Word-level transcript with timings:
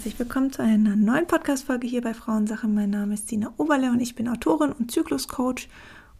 Herzlich 0.00 0.18
willkommen 0.18 0.50
zu 0.50 0.62
einer 0.62 0.96
neuen 0.96 1.26
Podcast-Folge 1.26 1.86
hier 1.86 2.00
bei 2.00 2.14
Frauensache. 2.14 2.66
Mein 2.66 2.88
Name 2.88 3.12
ist 3.12 3.30
Dina 3.30 3.52
Oberle 3.58 3.90
und 3.90 4.00
ich 4.00 4.14
bin 4.14 4.28
Autorin 4.28 4.72
und 4.72 4.90
Zykluscoach. 4.90 5.68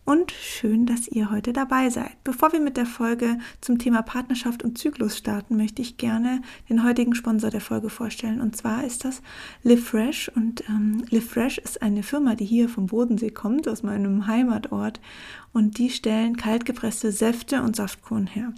Und 0.05 0.33
schön, 0.33 0.85
dass 0.85 1.09
ihr 1.09 1.31
heute 1.31 1.55
dabei 1.55 1.89
seid. 1.89 2.23
Bevor 2.23 2.53
wir 2.53 2.61
mit 2.61 2.77
der 2.77 2.85
Folge 2.85 3.39
zum 3.63 3.79
Thema 3.79 4.03
Partnerschaft 4.03 4.63
und 4.63 4.77
Zyklus 4.77 5.17
starten, 5.17 5.57
möchte 5.57 5.81
ich 5.81 5.97
gerne 5.97 6.43
den 6.69 6.85
heutigen 6.85 7.15
Sponsor 7.15 7.49
der 7.49 7.63
Folge 7.63 7.89
vorstellen. 7.89 8.43
Und 8.43 8.55
zwar 8.55 8.85
ist 8.85 9.07
das 9.07 9.23
Live 9.63 9.83
Fresh. 9.83 10.31
Und 10.35 10.63
ähm, 10.69 11.03
Live 11.09 11.31
Fresh 11.31 11.57
ist 11.57 11.81
eine 11.81 12.03
Firma, 12.03 12.35
die 12.35 12.45
hier 12.45 12.69
vom 12.69 12.85
Bodensee 12.85 13.31
kommt, 13.31 13.67
aus 13.67 13.83
meinem 13.83 14.27
Heimatort. 14.27 15.01
Und 15.55 15.79
die 15.79 15.89
stellen 15.89 16.37
kaltgepresste 16.37 17.13
Säfte 17.13 17.63
und 17.63 17.77
Saftkuren 17.77 18.27
her. 18.27 18.53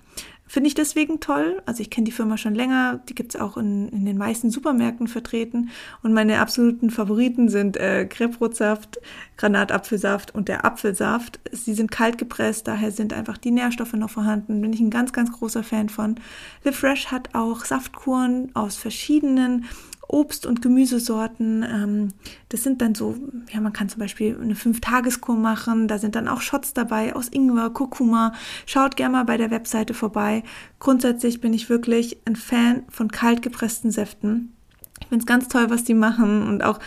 Finde 0.53 0.69
ich 0.69 0.75
deswegen 0.75 1.19
toll. 1.19 1.63
Also 1.65 1.81
ich 1.81 1.89
kenne 1.89 2.05
die 2.05 2.13
Firma 2.13 2.37
schon 2.37 2.55
länger, 2.55 3.01
die 3.09 3.15
gibt 3.15 3.35
es 3.35 3.41
auch 3.41 3.57
in, 3.57 3.89
in 3.89 4.05
den 4.05 4.19
meisten 4.19 4.51
Supermärkten 4.51 5.09
vertreten. 5.09 5.71
Und 6.03 6.13
meine 6.13 6.41
absoluten 6.41 6.91
Favoriten 6.91 7.49
sind 7.49 7.79
äh, 7.79 8.05
Kreprotsaft, 8.05 9.01
Granatapfelsaft 9.39 10.35
und 10.35 10.49
der 10.49 10.67
Apfelsaft. 10.67 11.41
Sie 11.53 11.73
sind 11.73 11.91
kalt 11.91 12.19
gepresst, 12.19 12.69
daher 12.69 12.91
sind 12.91 13.15
einfach 13.15 13.39
die 13.39 13.51
Nährstoffe 13.51 13.95
noch 13.95 14.11
vorhanden. 14.11 14.61
Bin 14.61 14.75
ich 14.75 14.81
ein 14.81 14.91
ganz, 14.91 15.15
ganz 15.15 15.33
großer 15.33 15.63
Fan 15.63 15.89
von. 15.89 16.17
Le 16.65 16.75
Fresh 16.75 17.07
hat 17.07 17.35
auch 17.35 17.65
Saftkuren 17.65 18.51
aus 18.53 18.77
verschiedenen 18.77 19.65
Obst- 20.13 20.47
und 20.47 20.63
Gemüsesorten. 20.63 21.63
Ähm, 21.63 22.09
das 22.51 22.63
sind 22.63 22.83
dann 22.83 22.95
so, 22.95 23.17
ja, 23.51 23.61
man 23.61 23.73
kann 23.73 23.89
zum 23.89 23.99
Beispiel 23.99 24.39
eine 24.41 24.55
Fünf-Tageskur 24.55 25.35
machen. 25.35 25.89
Da 25.89 25.99
sind 25.99 26.15
dann 26.15 26.29
auch 26.29 26.41
Shots 26.41 26.75
dabei 26.75 27.17
aus 27.17 27.29
Ingwer, 27.29 27.71
Kurkuma. 27.71 28.33
Schaut 28.67 28.97
gerne 28.97 29.17
mal 29.17 29.25
bei 29.25 29.39
der 29.39 29.51
Webseite 29.51 29.95
vorbei. 29.95 30.45
Grundsätzlich 30.79 31.41
bin 31.41 31.55
ich 31.55 31.69
wirklich 31.69 32.19
ein 32.27 32.37
Fan 32.37 32.85
von 32.89 33.11
kalt 33.11 33.43
gepressten 33.43 33.91
Säften. 33.91 34.53
Ich 35.01 35.09
finde 35.09 35.23
es 35.23 35.27
ganz 35.27 35.49
toll, 35.49 35.71
was 35.71 35.85
die 35.85 35.95
machen 35.95 36.47
und 36.47 36.63
auch 36.63 36.79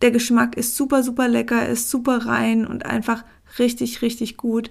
der 0.00 0.10
Geschmack 0.10 0.56
ist 0.56 0.76
super, 0.76 1.02
super 1.02 1.28
lecker, 1.28 1.68
ist 1.68 1.90
super 1.90 2.24
rein 2.26 2.66
und 2.66 2.86
einfach 2.86 3.24
richtig, 3.58 4.00
richtig 4.00 4.36
gut. 4.36 4.70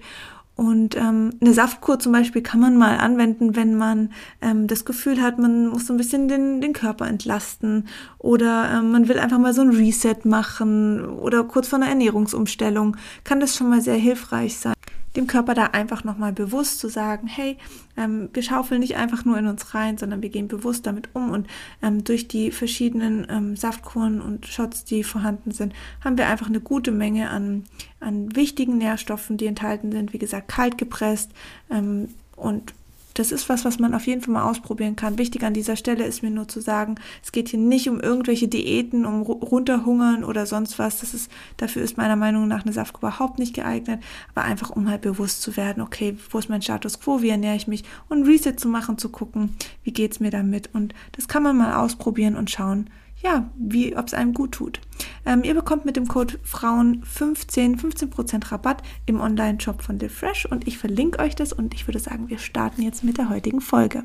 Und 0.56 0.94
ähm, 0.96 1.32
eine 1.40 1.54
Saftkur 1.54 1.98
zum 1.98 2.12
Beispiel 2.12 2.42
kann 2.42 2.60
man 2.60 2.76
mal 2.76 2.98
anwenden, 2.98 3.56
wenn 3.56 3.76
man 3.76 4.12
ähm, 4.42 4.66
das 4.66 4.84
Gefühl 4.84 5.22
hat, 5.22 5.38
man 5.38 5.68
muss 5.68 5.86
so 5.86 5.94
ein 5.94 5.96
bisschen 5.96 6.28
den, 6.28 6.60
den 6.60 6.74
Körper 6.74 7.06
entlasten 7.06 7.88
oder 8.18 8.70
ähm, 8.74 8.92
man 8.92 9.08
will 9.08 9.18
einfach 9.18 9.38
mal 9.38 9.54
so 9.54 9.62
ein 9.62 9.70
Reset 9.70 10.16
machen 10.24 11.02
oder 11.06 11.44
kurz 11.44 11.68
vor 11.68 11.78
einer 11.78 11.88
Ernährungsumstellung, 11.88 12.96
kann 13.24 13.40
das 13.40 13.56
schon 13.56 13.70
mal 13.70 13.80
sehr 13.80 13.94
hilfreich 13.94 14.58
sein 14.58 14.74
dem 15.20 15.26
Körper 15.26 15.54
da 15.54 15.66
einfach 15.66 16.02
nochmal 16.04 16.32
bewusst 16.32 16.78
zu 16.80 16.88
sagen, 16.88 17.26
hey, 17.26 17.58
ähm, 17.96 18.30
wir 18.32 18.42
schaufeln 18.42 18.80
nicht 18.80 18.96
einfach 18.96 19.24
nur 19.24 19.38
in 19.38 19.46
uns 19.46 19.74
rein, 19.74 19.98
sondern 19.98 20.22
wir 20.22 20.30
gehen 20.30 20.48
bewusst 20.48 20.86
damit 20.86 21.10
um 21.12 21.30
und 21.30 21.46
ähm, 21.82 22.02
durch 22.04 22.26
die 22.26 22.50
verschiedenen 22.50 23.26
ähm, 23.30 23.56
Saftkuren 23.56 24.20
und 24.20 24.46
Shots, 24.46 24.84
die 24.84 25.04
vorhanden 25.04 25.52
sind, 25.52 25.74
haben 26.02 26.18
wir 26.18 26.28
einfach 26.28 26.48
eine 26.48 26.60
gute 26.60 26.90
Menge 26.90 27.30
an, 27.30 27.64
an 28.00 28.34
wichtigen 28.34 28.78
Nährstoffen, 28.78 29.36
die 29.36 29.46
enthalten 29.46 29.92
sind, 29.92 30.12
wie 30.12 30.18
gesagt, 30.18 30.48
kalt 30.48 30.78
gepresst 30.78 31.30
ähm, 31.70 32.08
und 32.36 32.72
das 33.20 33.32
ist 33.32 33.50
was, 33.50 33.66
was 33.66 33.78
man 33.78 33.92
auf 33.92 34.06
jeden 34.06 34.22
Fall 34.22 34.32
mal 34.32 34.48
ausprobieren 34.48 34.96
kann. 34.96 35.18
Wichtig 35.18 35.42
an 35.42 35.52
dieser 35.52 35.76
Stelle 35.76 36.04
ist 36.04 36.22
mir 36.22 36.30
nur 36.30 36.48
zu 36.48 36.62
sagen, 36.62 36.94
es 37.22 37.32
geht 37.32 37.50
hier 37.50 37.58
nicht 37.58 37.86
um 37.90 38.00
irgendwelche 38.00 38.48
Diäten, 38.48 39.04
um 39.04 39.20
runterhungern 39.20 40.24
oder 40.24 40.46
sonst 40.46 40.78
was. 40.78 41.00
Das 41.00 41.12
ist, 41.12 41.30
dafür 41.58 41.82
ist 41.82 41.98
meiner 41.98 42.16
Meinung 42.16 42.48
nach 42.48 42.64
eine 42.64 42.72
Saftkur 42.72 43.10
überhaupt 43.10 43.38
nicht 43.38 43.54
geeignet. 43.54 44.02
Aber 44.34 44.46
einfach, 44.46 44.70
um 44.70 44.88
halt 44.88 45.02
bewusst 45.02 45.42
zu 45.42 45.58
werden, 45.58 45.82
okay, 45.82 46.16
wo 46.30 46.38
ist 46.38 46.48
mein 46.48 46.62
Status 46.62 46.98
quo, 46.98 47.20
wie 47.20 47.28
ernähre 47.28 47.56
ich 47.56 47.68
mich 47.68 47.84
und 48.08 48.26
Reset 48.26 48.54
zu 48.56 48.68
machen, 48.68 48.96
zu 48.96 49.10
gucken, 49.10 49.54
wie 49.84 49.92
geht's 49.92 50.18
mir 50.18 50.30
damit. 50.30 50.70
Und 50.72 50.94
das 51.12 51.28
kann 51.28 51.42
man 51.42 51.58
mal 51.58 51.74
ausprobieren 51.74 52.36
und 52.36 52.50
schauen, 52.50 52.88
ja, 53.22 53.50
wie, 53.56 53.96
ob 53.96 54.06
es 54.06 54.14
einem 54.14 54.32
gut 54.32 54.52
tut. 54.52 54.80
Ähm, 55.26 55.44
ihr 55.44 55.54
bekommt 55.54 55.84
mit 55.84 55.96
dem 55.96 56.08
Code 56.08 56.38
Frauen 56.42 57.02
15, 57.04 57.78
15% 57.78 58.50
Rabatt 58.50 58.82
im 59.06 59.20
Online-Shop 59.20 59.82
von 59.82 59.98
DeFresh 59.98 60.46
und 60.46 60.66
ich 60.66 60.78
verlinke 60.78 61.18
euch 61.18 61.34
das 61.34 61.52
und 61.52 61.74
ich 61.74 61.86
würde 61.86 61.98
sagen, 61.98 62.28
wir 62.28 62.38
starten 62.38 62.82
jetzt 62.82 63.04
mit 63.04 63.18
der 63.18 63.28
heutigen 63.28 63.60
Folge. 63.60 64.04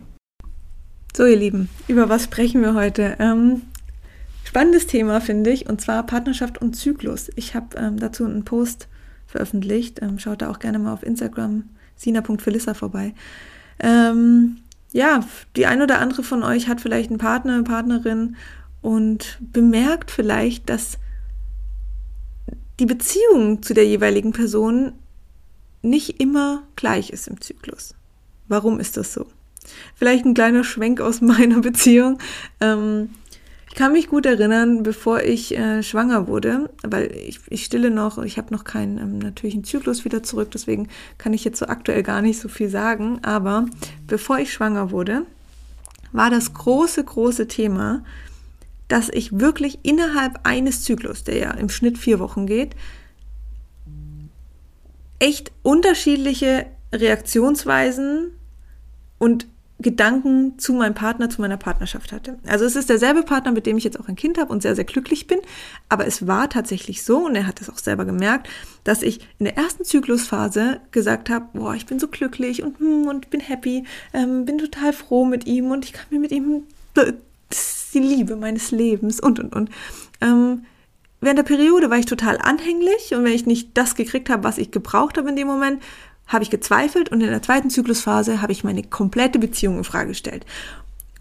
So, 1.16 1.26
ihr 1.26 1.38
Lieben, 1.38 1.70
über 1.88 2.09
was 2.09 2.26
sprechen 2.26 2.62
wir 2.62 2.74
heute? 2.74 3.16
Ähm, 3.20 3.62
spannendes 4.44 4.88
Thema, 4.88 5.22
finde 5.22 5.52
ich, 5.52 5.70
und 5.70 5.80
zwar 5.80 6.06
Partnerschaft 6.06 6.62
und 6.62 6.76
Zyklus. 6.76 7.32
Ich 7.36 7.56
habe 7.56 7.78
ähm, 7.78 7.97
dazu 7.97 8.26
einen 8.26 8.44
Post 8.44 8.90
veröffentlicht. 9.28 10.02
Ähm, 10.02 10.20
schaut 10.20 10.42
da 10.42 10.50
auch 10.50 10.59
gerne 10.59 10.78
mal 10.80 10.94
auf 10.94 11.03
Instagram 11.03 11.70
sina.felissa 11.96 12.74
vorbei. 12.74 13.14
Ähm, 13.80 14.58
ja, 14.92 15.22
die 15.56 15.66
ein 15.66 15.82
oder 15.82 16.00
andere 16.00 16.24
von 16.24 16.44
euch 16.44 16.68
hat 16.68 16.82
vielleicht 16.82 17.09
einen 17.09 17.20
Partner, 17.20 17.53
eine 17.53 17.64
Partnerin 17.64 18.36
und 18.85 19.40
bemerkt 19.40 20.12
vielleicht, 20.12 20.69
dass 20.69 21.00
die 22.79 22.85
Beziehung 22.85 23.63
zu 23.63 23.73
der 23.73 23.88
jeweiligen 23.88 24.31
Person 24.31 24.91
nicht 25.81 26.22
immer 26.22 26.62
gleich 26.75 27.09
ist 27.09 27.28
im 27.28 27.41
Zyklus. 27.41 27.96
Warum 28.47 28.79
ist 28.79 28.96
das 28.96 29.12
so? 29.12 29.25
Vielleicht 29.96 30.25
ein 30.25 30.35
kleiner 30.35 30.63
Schwenk 30.63 31.01
aus 31.01 31.19
meiner 31.22 31.62
Beziehung. 31.62 32.19
Ähm, 32.62 33.09
ich 33.69 33.73
kann 33.73 33.91
mich 33.91 34.07
gut 34.07 34.28
erinnern, 34.28 34.84
bevor 34.84 35.23
ich 35.23 35.57
äh, 35.57 35.81
schwanger 35.81 36.28
wurde, 36.28 36.69
weil 36.84 37.12
ich, 37.12 37.40
ich 37.50 37.66
stille 37.66 37.90
noch, 37.90 38.19
ich 38.19 38.38
habe 38.38 38.53
noch 38.53 38.66
keinen 38.66 39.00
ähm, 39.00 39.17
natürlichen 39.17 39.63
Zyklus 39.63 40.06
wieder 40.06 40.22
zurück, 40.22 40.52
deswegen 40.52 40.90
kann 41.17 41.34
ich 41.34 41.44
jetzt 41.44 41.57
so 41.57 41.66
aktuell 41.66 42.03
gar 42.03 42.22
nicht 42.22 42.40
so 42.40 42.50
viel 42.50 42.69
sagen. 42.69 43.17
Aber 43.23 43.66
bevor 44.06 44.38
ich 44.38 44.53
schwanger 44.53 44.91
wurde, 44.91 45.23
war 46.12 46.29
das 46.29 46.53
große, 46.53 47.03
große 47.03 47.47
Thema, 47.47 48.03
dass 48.88 49.09
ich 49.09 49.40
wirklich 49.40 49.79
innerhalb 49.84 50.40
eines 50.44 50.84
Zyklus, 50.84 51.23
der 51.23 51.38
ja 51.38 51.51
im 51.51 51.69
Schnitt 51.69 51.97
vier 51.97 52.19
Wochen 52.19 52.46
geht, 52.46 52.75
echt 55.19 55.51
unterschiedliche 55.63 56.68
Reaktionsweisen 56.94 58.31
und 59.18 59.47
Gedanken 59.79 60.57
zu 60.57 60.72
meinem 60.73 60.94
Partner, 60.94 61.29
zu 61.29 61.41
meiner 61.41 61.57
Partnerschaft 61.57 62.13
hatte. 62.13 62.38
Also 62.47 62.63
es 62.63 62.78
ist 62.78 62.90
derselbe 62.90 63.23
Partner, 63.23 63.51
mit 63.51 63.66
dem 63.66 63.78
ich 63.78 63.84
jetzt 63.84 64.00
auch 64.00 64.07
ein 64.07 64.16
Kind 64.16 64.38
habe 64.38 64.51
und 64.51 64.62
sehr, 64.62 64.73
sehr 64.73 64.85
glücklich 64.85 65.28
bin. 65.28 65.40
Aber 65.90 66.07
es 66.07 66.28
war 66.28 66.50
tatsächlich 66.50 67.03
so, 67.03 67.25
und 67.25 67.35
er 67.35 67.46
hat 67.46 67.59
es 67.59 67.69
auch 67.69 67.78
selber 67.78 68.06
gemerkt, 68.06 68.47
dass 68.85 69.02
ich 69.02 69.19
in 69.38 69.46
der 69.46 69.57
ersten 69.57 69.84
Zyklusphase 69.84 70.79
gesagt 70.91 71.29
habe, 71.29 71.47
boah, 71.53 71.75
ich 71.75 71.85
bin 71.85 72.00
so 72.00 72.07
glücklich 72.07 72.63
und, 72.63 72.79
hm, 72.79 73.07
und 73.07 73.29
bin 73.29 73.41
happy, 73.41 73.84
ähm, 74.13 74.46
bin 74.46 74.59
total 74.59 74.94
froh 74.94 75.25
mit 75.25 75.46
ihm 75.46 75.72
und 75.72 75.84
ich 75.84 75.91
kann 75.91 76.06
mir 76.09 76.19
mit 76.19 76.31
ihm 76.31 76.63
die 77.94 78.00
Liebe 78.00 78.35
meines 78.35 78.72
Lebens 78.72 79.19
und, 79.19 79.39
und, 79.39 79.56
und. 79.56 79.69
Ähm, 80.22 80.66
während 81.22 81.39
der 81.39 81.44
Periode 81.44 81.89
war 81.89 81.97
ich 81.97 82.06
total 82.06 82.38
anhänglich 82.38 83.13
und 83.13 83.23
wenn 83.23 83.33
ich 83.33 83.45
nicht 83.45 83.69
das 83.73 83.95
gekriegt 83.95 84.29
habe, 84.29 84.44
was 84.44 84.57
ich 84.57 84.72
gebraucht 84.72 85.17
habe 85.17 85.29
in 85.29 85.35
dem 85.35 85.47
Moment, 85.47 85.81
habe 86.28 86.44
ich 86.44 86.50
gezweifelt 86.50 87.09
und 87.09 87.22
in 87.22 87.29
der 87.29 87.41
zweiten 87.41 87.69
Zyklusphase 87.69 88.41
habe 88.41 88.51
ich 88.51 88.63
meine 88.63 88.84
komplette 88.84 89.39
Beziehung 89.39 89.78
in 89.78 89.84
Frage 89.84 90.09
gestellt. 90.09 90.45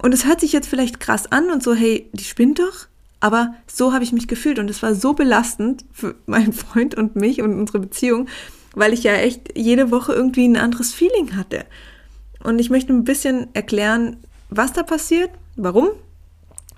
Und 0.02 0.12
es 0.12 0.26
hört 0.26 0.40
sich 0.40 0.52
jetzt 0.52 0.68
vielleicht 0.68 1.00
krass 1.00 1.30
an 1.30 1.50
und 1.50 1.62
so, 1.62 1.74
hey, 1.74 2.08
die 2.12 2.24
spinnt 2.24 2.58
doch, 2.58 2.88
aber 3.20 3.54
so 3.66 3.92
habe 3.92 4.04
ich 4.04 4.12
mich 4.12 4.28
gefühlt 4.28 4.58
und 4.58 4.68
es 4.68 4.82
war 4.82 4.94
so 4.94 5.12
belastend 5.12 5.84
für 5.92 6.14
meinen 6.26 6.52
Freund 6.52 6.94
und 6.94 7.16
mich 7.16 7.42
und 7.42 7.58
unsere 7.58 7.80
Beziehung, 7.80 8.28
weil 8.74 8.92
ich 8.92 9.04
ja 9.04 9.14
echt 9.14 9.56
jede 9.56 9.90
Woche 9.90 10.12
irgendwie 10.12 10.46
ein 10.46 10.56
anderes 10.56 10.92
Feeling 10.92 11.36
hatte. 11.36 11.64
Und 12.42 12.58
ich 12.58 12.70
möchte 12.70 12.92
ein 12.92 13.04
bisschen 13.04 13.48
erklären, 13.54 14.18
was 14.50 14.72
da 14.72 14.82
passiert, 14.82 15.30
warum 15.56 15.88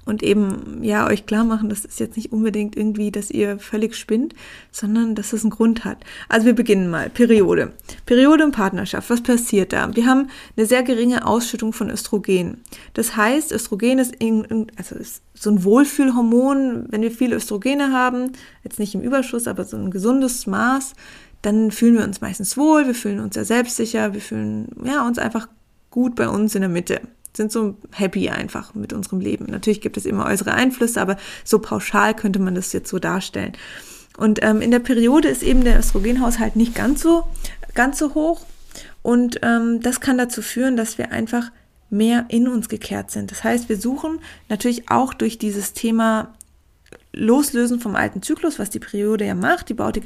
und 0.07 0.23
eben 0.23 0.83
ja 0.83 1.07
euch 1.09 1.27
klar 1.27 1.45
machen, 1.45 1.69
das 1.69 1.85
ist 1.85 2.01
jetzt 2.01 2.17
nicht 2.17 2.33
unbedingt 2.33 2.77
irgendwie, 2.77 3.11
dass 3.11 3.31
ihr 3.31 3.59
völlig 3.59 3.97
spinnt, 3.97 4.35
sondern 4.71 5.17
dass 5.17 5.33
es 5.33 5.43
einen 5.43 5.51
Grund 5.51 5.85
hat. 5.85 5.99
Also 6.29 6.47
wir 6.47 6.55
beginnen 6.55 6.89
mal. 6.89 7.11
Periode. 7.11 7.73
Periode 8.07 8.45
und 8.45 8.53
Partnerschaft. 8.53 9.11
Was 9.11 9.23
passiert 9.23 9.73
da? 9.73 9.95
Wir 9.95 10.07
haben 10.07 10.29
eine 10.57 10.65
sehr 10.65 10.85
geringe 10.85 11.27
Ausschüttung 11.27 11.73
von 11.73 11.91
Östrogen. 11.91 12.63
Das 12.95 13.17
heißt, 13.17 13.51
Östrogen 13.51 13.99
ist, 13.99 14.15
in, 14.17 14.69
also 14.77 14.95
ist 14.95 15.23
so 15.35 15.51
ein 15.51 15.65
Wohlfühlhormon. 15.65 16.87
Wenn 16.89 17.03
wir 17.03 17.11
viele 17.11 17.37
Östrogene 17.37 17.93
haben, 17.93 18.33
jetzt 18.63 18.79
nicht 18.79 18.95
im 18.95 19.03
Überschuss, 19.03 19.49
aber 19.49 19.65
so 19.65 19.77
ein 19.77 19.91
gesundes 19.91 20.47
Maß, 20.47 20.95
dann 21.43 21.73
fühlen 21.73 21.99
wir 21.99 22.05
uns 22.05 22.21
meistens 22.21 22.57
wohl, 22.57 22.87
wir 22.87 22.95
fühlen 22.95 23.21
uns 23.21 23.35
sehr 23.35 23.45
selbstsicher, 23.45 24.15
wir 24.15 24.21
fühlen 24.21 24.69
ja 24.85 25.07
uns 25.07 25.19
einfach 25.19 25.49
gut 25.91 26.15
bei 26.15 26.29
uns 26.29 26.55
in 26.55 26.63
der 26.63 26.71
Mitte 26.71 27.01
sind 27.37 27.53
so 27.53 27.77
happy 27.93 28.29
einfach 28.29 28.75
mit 28.75 28.93
unserem 28.93 29.21
Leben. 29.21 29.47
Natürlich 29.47 29.81
gibt 29.81 29.97
es 29.97 30.07
immer 30.07 30.27
äußere 30.27 30.53
Einflüsse, 30.53 31.01
aber 31.01 31.17
so 31.45 31.59
pauschal 31.59 32.15
könnte 32.15 32.39
man 32.39 32.55
das 32.55 32.73
jetzt 32.73 32.91
so 32.91 32.99
darstellen. 32.99 33.53
Und 34.17 34.43
ähm, 34.43 34.61
in 34.61 34.71
der 34.71 34.79
Periode 34.79 35.29
ist 35.29 35.43
eben 35.43 35.65
der 35.65 35.79
Östrogenhaushalt 35.79 36.57
nicht 36.57 36.75
ganz 36.75 37.03
so, 37.03 37.25
ganz 37.75 37.99
so 37.99 38.15
hoch. 38.15 38.47
Und 39.03 39.41
ähm, 39.43 39.81
das 39.81 40.01
kann 40.01 40.19
dazu 40.19 40.43
führen, 40.43 40.77
dass 40.77 40.99
wir 40.99 41.13
einfach 41.13 41.51
mehr 41.91 42.25
in 42.29 42.49
uns 42.49 42.69
gekehrt 42.69 43.11
sind. 43.11 43.31
Das 43.31 43.45
heißt, 43.45 43.69
wir 43.69 43.77
suchen 43.77 44.19
natürlich 44.49 44.91
auch 44.91 45.15
durch 45.15 45.39
dieses 45.39 45.73
Thema 45.73 46.35
Loslösen 47.13 47.81
vom 47.81 47.97
alten 47.97 48.23
Zyklus, 48.23 48.59
was 48.59 48.71
die 48.71 48.79
Periode 48.79 49.25
ja 49.25 49.35
macht, 49.35 49.69
die 49.69 49.75
baut 49.75 49.97
die 49.97 50.03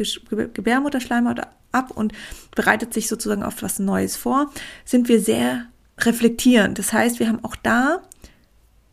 Gebärmutterschleimhaut 0.54 1.40
ab 1.72 1.90
und 1.90 2.12
bereitet 2.54 2.94
sich 2.94 3.08
sozusagen 3.08 3.42
auf 3.42 3.62
was 3.62 3.78
Neues 3.78 4.16
vor, 4.16 4.50
sind 4.84 5.08
wir 5.08 5.20
sehr 5.20 5.66
reflektieren. 6.06 6.74
Das 6.74 6.92
heißt, 6.92 7.18
wir 7.18 7.28
haben 7.28 7.44
auch 7.44 7.56
da 7.56 8.02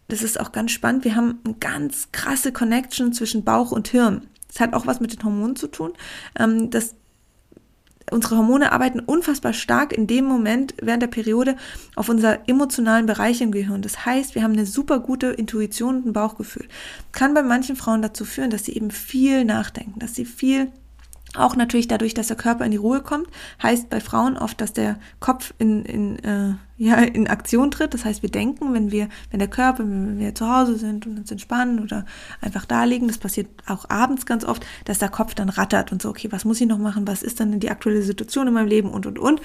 das 0.08 0.22
ist 0.22 0.40
auch 0.40 0.52
ganz 0.52 0.72
spannend, 0.72 1.04
wir 1.04 1.16
haben 1.16 1.40
eine 1.44 1.56
ganz 1.56 2.10
krasse 2.12 2.52
Connection 2.52 3.14
zwischen 3.14 3.44
Bauch 3.44 3.72
und 3.72 3.90
Hirn. 3.90 4.28
Das 4.48 4.60
hat 4.60 4.74
auch 4.74 4.88
was 4.88 5.00
mit 5.00 5.14
den 5.14 5.24
Hormonen 5.24 5.56
zu 5.56 5.68
tun. 5.68 5.94
Ähm, 6.40 6.70
das 6.70 6.96
unsere 8.10 8.38
Hormone 8.38 8.72
arbeiten 8.72 9.02
unfassbar 9.02 9.52
stark 9.52 9.92
in 9.92 10.08
dem 10.08 10.24
Moment 10.24 10.76
während 10.82 11.04
der 11.04 11.08
Periode 11.08 11.58
auf 11.98 12.08
unser 12.08 12.48
emotionalen 12.48 13.06
Bereich 13.06 13.42
im 13.42 13.52
Gehirn. 13.52 13.82
Das 13.82 14.06
heißt, 14.06 14.34
wir 14.34 14.44
haben 14.44 14.54
eine 14.54 14.66
super 14.66 15.02
gute 15.02 15.28
Intuition 15.28 15.98
und 15.98 16.06
ein 16.06 16.14
Bauchgefühl. 16.14 16.70
Kann 17.12 17.34
bei 17.34 17.44
manchen 17.44 17.76
Frauen 17.76 18.02
dazu 18.02 18.24
führen, 18.24 18.50
dass 18.50 18.64
sie 18.64 18.76
eben 18.78 18.92
viel 18.92 19.44
nachdenken, 19.44 20.00
dass 20.00 20.16
sie 20.16 20.24
viel 20.24 20.72
auch 21.38 21.56
natürlich 21.56 21.88
dadurch, 21.88 22.14
dass 22.14 22.28
der 22.28 22.36
Körper 22.36 22.66
in 22.66 22.72
die 22.72 22.78
Ruhe 22.78 23.02
kommt, 23.02 23.28
heißt 23.62 23.90
bei 23.90 24.00
Frauen 24.00 24.38
oft, 24.38 24.60
dass 24.62 24.74
der 24.74 25.00
Kopf 25.20 25.54
in, 25.58 25.84
in, 25.86 26.20
äh, 26.24 26.56
ja, 26.78 26.96
in 26.96 27.28
Aktion 27.28 27.72
tritt. 27.72 27.94
Das 27.94 28.06
heißt, 28.06 28.22
wir 28.22 28.30
denken, 28.30 28.74
wenn 28.74 28.92
wir, 28.92 29.10
wenn 29.32 29.40
der 29.40 29.48
Körper, 29.48 29.80
wenn 29.80 30.20
wir 30.20 30.36
zu 30.36 30.48
Hause 30.48 30.78
sind 30.78 31.08
und 31.08 31.18
uns 31.18 31.32
entspannen 31.32 31.80
oder 31.80 32.06
einfach 32.42 32.66
da 32.66 32.84
liegen, 32.84 33.08
das 33.08 33.18
passiert 33.18 33.48
auch 33.68 33.90
abends 33.90 34.26
ganz 34.26 34.44
oft, 34.44 34.66
dass 34.86 35.00
der 35.00 35.10
Kopf 35.10 35.34
dann 35.34 35.50
rattert 35.50 35.92
und 35.92 36.02
so, 36.02 36.10
okay, 36.10 36.32
was 36.32 36.46
muss 36.46 36.62
ich 36.62 36.68
noch 36.68 36.78
machen, 36.78 37.08
was 37.08 37.24
ist 37.24 37.40
dann 37.40 37.60
die 37.60 37.72
aktuelle 37.72 38.02
Situation 38.02 38.48
in 38.48 38.54
meinem 38.54 38.68
Leben 38.68 38.90
und 38.90 39.06
und 39.06 39.20
und. 39.20 39.42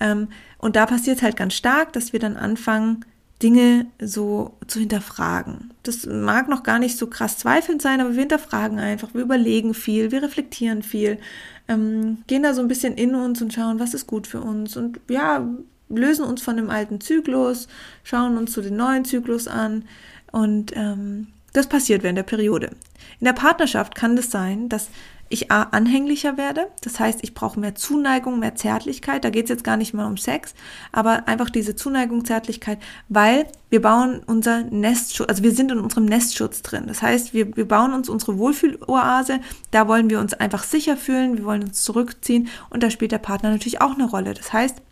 Ähm, 0.00 0.28
und 0.58 0.76
da 0.76 0.86
passiert 0.86 1.18
es 1.18 1.22
halt 1.22 1.36
ganz 1.36 1.54
stark, 1.54 1.92
dass 1.92 2.12
wir 2.12 2.20
dann 2.20 2.36
anfangen, 2.36 3.04
Dinge 3.42 3.86
so 4.00 4.56
zu 4.66 4.80
hinterfragen. 4.80 5.72
Das 5.84 6.06
mag 6.06 6.48
noch 6.48 6.64
gar 6.64 6.78
nicht 6.78 6.98
so 6.98 7.06
krass 7.06 7.38
zweifelnd 7.38 7.80
sein, 7.80 8.00
aber 8.00 8.14
wir 8.14 8.20
hinterfragen 8.20 8.78
einfach, 8.78 9.14
wir 9.14 9.22
überlegen 9.22 9.74
viel, 9.74 10.10
wir 10.10 10.22
reflektieren 10.22 10.82
viel, 10.82 11.18
ähm, 11.68 12.18
gehen 12.26 12.42
da 12.42 12.52
so 12.52 12.62
ein 12.62 12.68
bisschen 12.68 12.94
in 12.94 13.14
uns 13.14 13.40
und 13.40 13.52
schauen, 13.52 13.78
was 13.78 13.94
ist 13.94 14.06
gut 14.06 14.26
für 14.26 14.40
uns 14.40 14.76
und 14.76 14.98
ja, 15.08 15.46
lösen 15.88 16.24
uns 16.24 16.42
von 16.42 16.56
dem 16.56 16.68
alten 16.68 17.00
Zyklus, 17.00 17.68
schauen 18.02 18.36
uns 18.36 18.52
zu 18.52 18.60
den 18.60 18.76
neuen 18.76 19.04
Zyklus 19.04 19.46
an 19.46 19.84
und 20.32 20.72
ähm, 20.74 21.28
das 21.52 21.68
passiert 21.68 22.02
während 22.02 22.18
der 22.18 22.24
Periode. 22.24 22.70
In 23.20 23.24
der 23.24 23.32
Partnerschaft 23.32 23.94
kann 23.94 24.16
das 24.16 24.30
sein, 24.30 24.68
dass 24.68 24.88
ich 25.28 25.50
A, 25.50 25.62
anhänglicher 25.64 26.36
werde. 26.36 26.68
Das 26.82 26.98
heißt, 26.98 27.20
ich 27.22 27.34
brauche 27.34 27.60
mehr 27.60 27.74
Zuneigung, 27.74 28.38
mehr 28.38 28.54
Zärtlichkeit. 28.54 29.24
Da 29.24 29.30
geht 29.30 29.44
es 29.44 29.50
jetzt 29.50 29.64
gar 29.64 29.76
nicht 29.76 29.94
mal 29.94 30.06
um 30.06 30.16
Sex, 30.16 30.54
aber 30.92 31.28
einfach 31.28 31.50
diese 31.50 31.76
Zuneigung, 31.76 32.24
Zärtlichkeit, 32.24 32.78
weil 33.08 33.46
wir 33.70 33.82
bauen 33.82 34.20
unser 34.26 34.62
Nestschutz, 34.62 35.28
also 35.28 35.42
wir 35.42 35.52
sind 35.52 35.70
in 35.70 35.78
unserem 35.78 36.06
Nestschutz 36.06 36.62
drin. 36.62 36.84
Das 36.86 37.02
heißt, 37.02 37.34
wir, 37.34 37.56
wir 37.56 37.68
bauen 37.68 37.92
uns 37.92 38.08
unsere 38.08 38.38
Wohlfühloase. 38.38 39.40
Da 39.70 39.88
wollen 39.88 40.08
wir 40.10 40.20
uns 40.20 40.34
einfach 40.34 40.64
sicher 40.64 40.96
fühlen, 40.96 41.36
wir 41.36 41.44
wollen 41.44 41.64
uns 41.64 41.82
zurückziehen 41.82 42.48
und 42.70 42.82
da 42.82 42.90
spielt 42.90 43.12
der 43.12 43.18
Partner 43.18 43.50
natürlich 43.50 43.80
auch 43.80 43.94
eine 43.94 44.08
Rolle. 44.08 44.34
Das 44.34 44.52
heißt, 44.52 44.82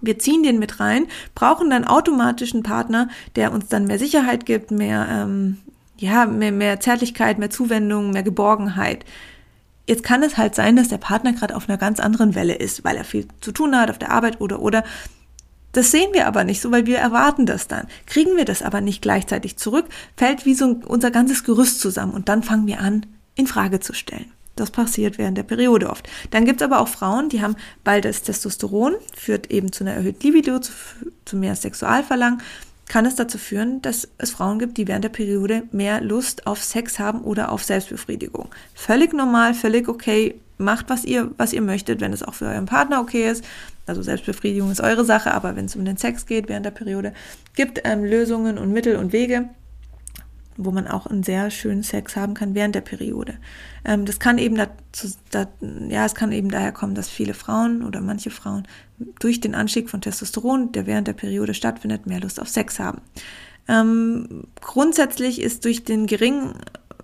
wir 0.00 0.18
ziehen 0.18 0.42
den 0.42 0.58
mit 0.58 0.80
rein, 0.80 1.06
brauchen 1.34 1.70
dann 1.70 1.84
automatisch 1.84 2.54
einen 2.54 2.62
Partner, 2.62 3.08
der 3.34 3.52
uns 3.52 3.68
dann 3.68 3.86
mehr 3.86 3.98
Sicherheit 3.98 4.46
gibt, 4.46 4.70
mehr, 4.70 5.06
ähm, 5.10 5.58
ja, 5.96 6.26
mehr, 6.26 6.52
mehr 6.52 6.80
Zärtlichkeit, 6.80 7.38
mehr 7.38 7.50
Zuwendung, 7.50 8.10
mehr 8.10 8.22
Geborgenheit. 8.22 9.04
Jetzt 9.86 10.02
kann 10.02 10.22
es 10.22 10.36
halt 10.36 10.54
sein, 10.54 10.76
dass 10.76 10.88
der 10.88 10.98
Partner 10.98 11.32
gerade 11.32 11.54
auf 11.54 11.68
einer 11.68 11.78
ganz 11.78 12.00
anderen 12.00 12.34
Welle 12.34 12.54
ist, 12.54 12.84
weil 12.84 12.96
er 12.96 13.04
viel 13.04 13.28
zu 13.40 13.52
tun 13.52 13.76
hat 13.76 13.90
auf 13.90 13.98
der 13.98 14.10
Arbeit 14.10 14.40
oder 14.40 14.60
oder. 14.60 14.84
Das 15.72 15.90
sehen 15.90 16.12
wir 16.12 16.26
aber 16.26 16.42
nicht 16.44 16.60
so, 16.60 16.72
weil 16.72 16.86
wir 16.86 16.98
erwarten 16.98 17.46
das 17.46 17.68
dann. 17.68 17.86
Kriegen 18.06 18.36
wir 18.36 18.44
das 18.44 18.62
aber 18.62 18.80
nicht 18.80 19.02
gleichzeitig 19.02 19.58
zurück, 19.58 19.86
fällt 20.16 20.46
wie 20.46 20.54
so 20.54 20.80
unser 20.86 21.10
ganzes 21.10 21.44
Gerüst 21.44 21.80
zusammen 21.80 22.14
und 22.14 22.28
dann 22.28 22.42
fangen 22.42 22.66
wir 22.66 22.80
an, 22.80 23.06
in 23.34 23.46
Frage 23.46 23.78
zu 23.80 23.92
stellen. 23.92 24.32
Das 24.56 24.70
passiert 24.70 25.18
während 25.18 25.36
der 25.36 25.42
Periode 25.42 25.90
oft. 25.90 26.08
Dann 26.30 26.46
gibt 26.46 26.62
es 26.62 26.64
aber 26.64 26.80
auch 26.80 26.88
Frauen, 26.88 27.28
die 27.28 27.42
haben, 27.42 27.56
weil 27.84 28.00
das 28.00 28.22
Testosteron 28.22 28.94
führt 29.14 29.50
eben 29.50 29.70
zu 29.70 29.84
einer 29.84 29.92
erhöhten 29.92 30.22
Libido, 30.22 30.58
zu, 30.58 30.72
zu 31.26 31.36
mehr 31.36 31.54
Sexualverlangen, 31.54 32.40
kann 32.88 33.06
es 33.06 33.16
dazu 33.16 33.38
führen, 33.38 33.82
dass 33.82 34.08
es 34.18 34.30
Frauen 34.30 34.58
gibt, 34.58 34.76
die 34.76 34.86
während 34.86 35.04
der 35.04 35.10
Periode 35.10 35.64
mehr 35.72 36.00
Lust 36.00 36.46
auf 36.46 36.62
Sex 36.62 36.98
haben 36.98 37.22
oder 37.22 37.50
auf 37.50 37.64
Selbstbefriedigung. 37.64 38.48
Völlig 38.74 39.12
normal, 39.12 39.54
völlig 39.54 39.88
okay. 39.88 40.40
Macht, 40.58 40.88
was 40.88 41.04
ihr, 41.04 41.32
was 41.36 41.52
ihr 41.52 41.60
möchtet, 41.60 42.00
wenn 42.00 42.14
es 42.14 42.22
auch 42.22 42.32
für 42.32 42.46
euren 42.46 42.64
Partner 42.64 43.00
okay 43.00 43.30
ist. 43.30 43.44
Also 43.84 44.00
Selbstbefriedigung 44.00 44.70
ist 44.70 44.80
eure 44.80 45.04
Sache, 45.04 45.34
aber 45.34 45.54
wenn 45.54 45.66
es 45.66 45.76
um 45.76 45.84
den 45.84 45.98
Sex 45.98 46.24
geht 46.24 46.48
während 46.48 46.64
der 46.64 46.70
Periode, 46.70 47.12
gibt 47.54 47.82
ähm, 47.84 48.04
Lösungen 48.04 48.56
und 48.56 48.72
Mittel 48.72 48.96
und 48.96 49.12
Wege 49.12 49.50
wo 50.56 50.70
man 50.70 50.86
auch 50.86 51.06
einen 51.06 51.22
sehr 51.22 51.50
schönen 51.50 51.82
Sex 51.82 52.16
haben 52.16 52.34
kann 52.34 52.54
während 52.54 52.74
der 52.74 52.80
Periode. 52.80 53.34
Ähm, 53.84 54.04
das 54.04 54.18
kann 54.18 54.38
eben 54.38 54.56
dazu, 54.56 55.08
da, 55.30 55.46
ja, 55.88 56.04
es 56.04 56.14
kann 56.14 56.32
eben 56.32 56.50
daher 56.50 56.72
kommen, 56.72 56.94
dass 56.94 57.08
viele 57.08 57.34
Frauen 57.34 57.82
oder 57.82 58.00
manche 58.00 58.30
Frauen 58.30 58.66
durch 59.18 59.40
den 59.40 59.54
Anstieg 59.54 59.90
von 59.90 60.00
Testosteron, 60.00 60.72
der 60.72 60.86
während 60.86 61.08
der 61.08 61.12
Periode 61.12 61.54
stattfindet, 61.54 62.06
mehr 62.06 62.20
Lust 62.20 62.40
auf 62.40 62.48
Sex 62.48 62.78
haben. 62.78 63.00
Ähm, 63.68 64.44
grundsätzlich 64.60 65.40
ist 65.40 65.64
durch 65.64 65.84
den 65.84 66.06
geringen, 66.06 66.54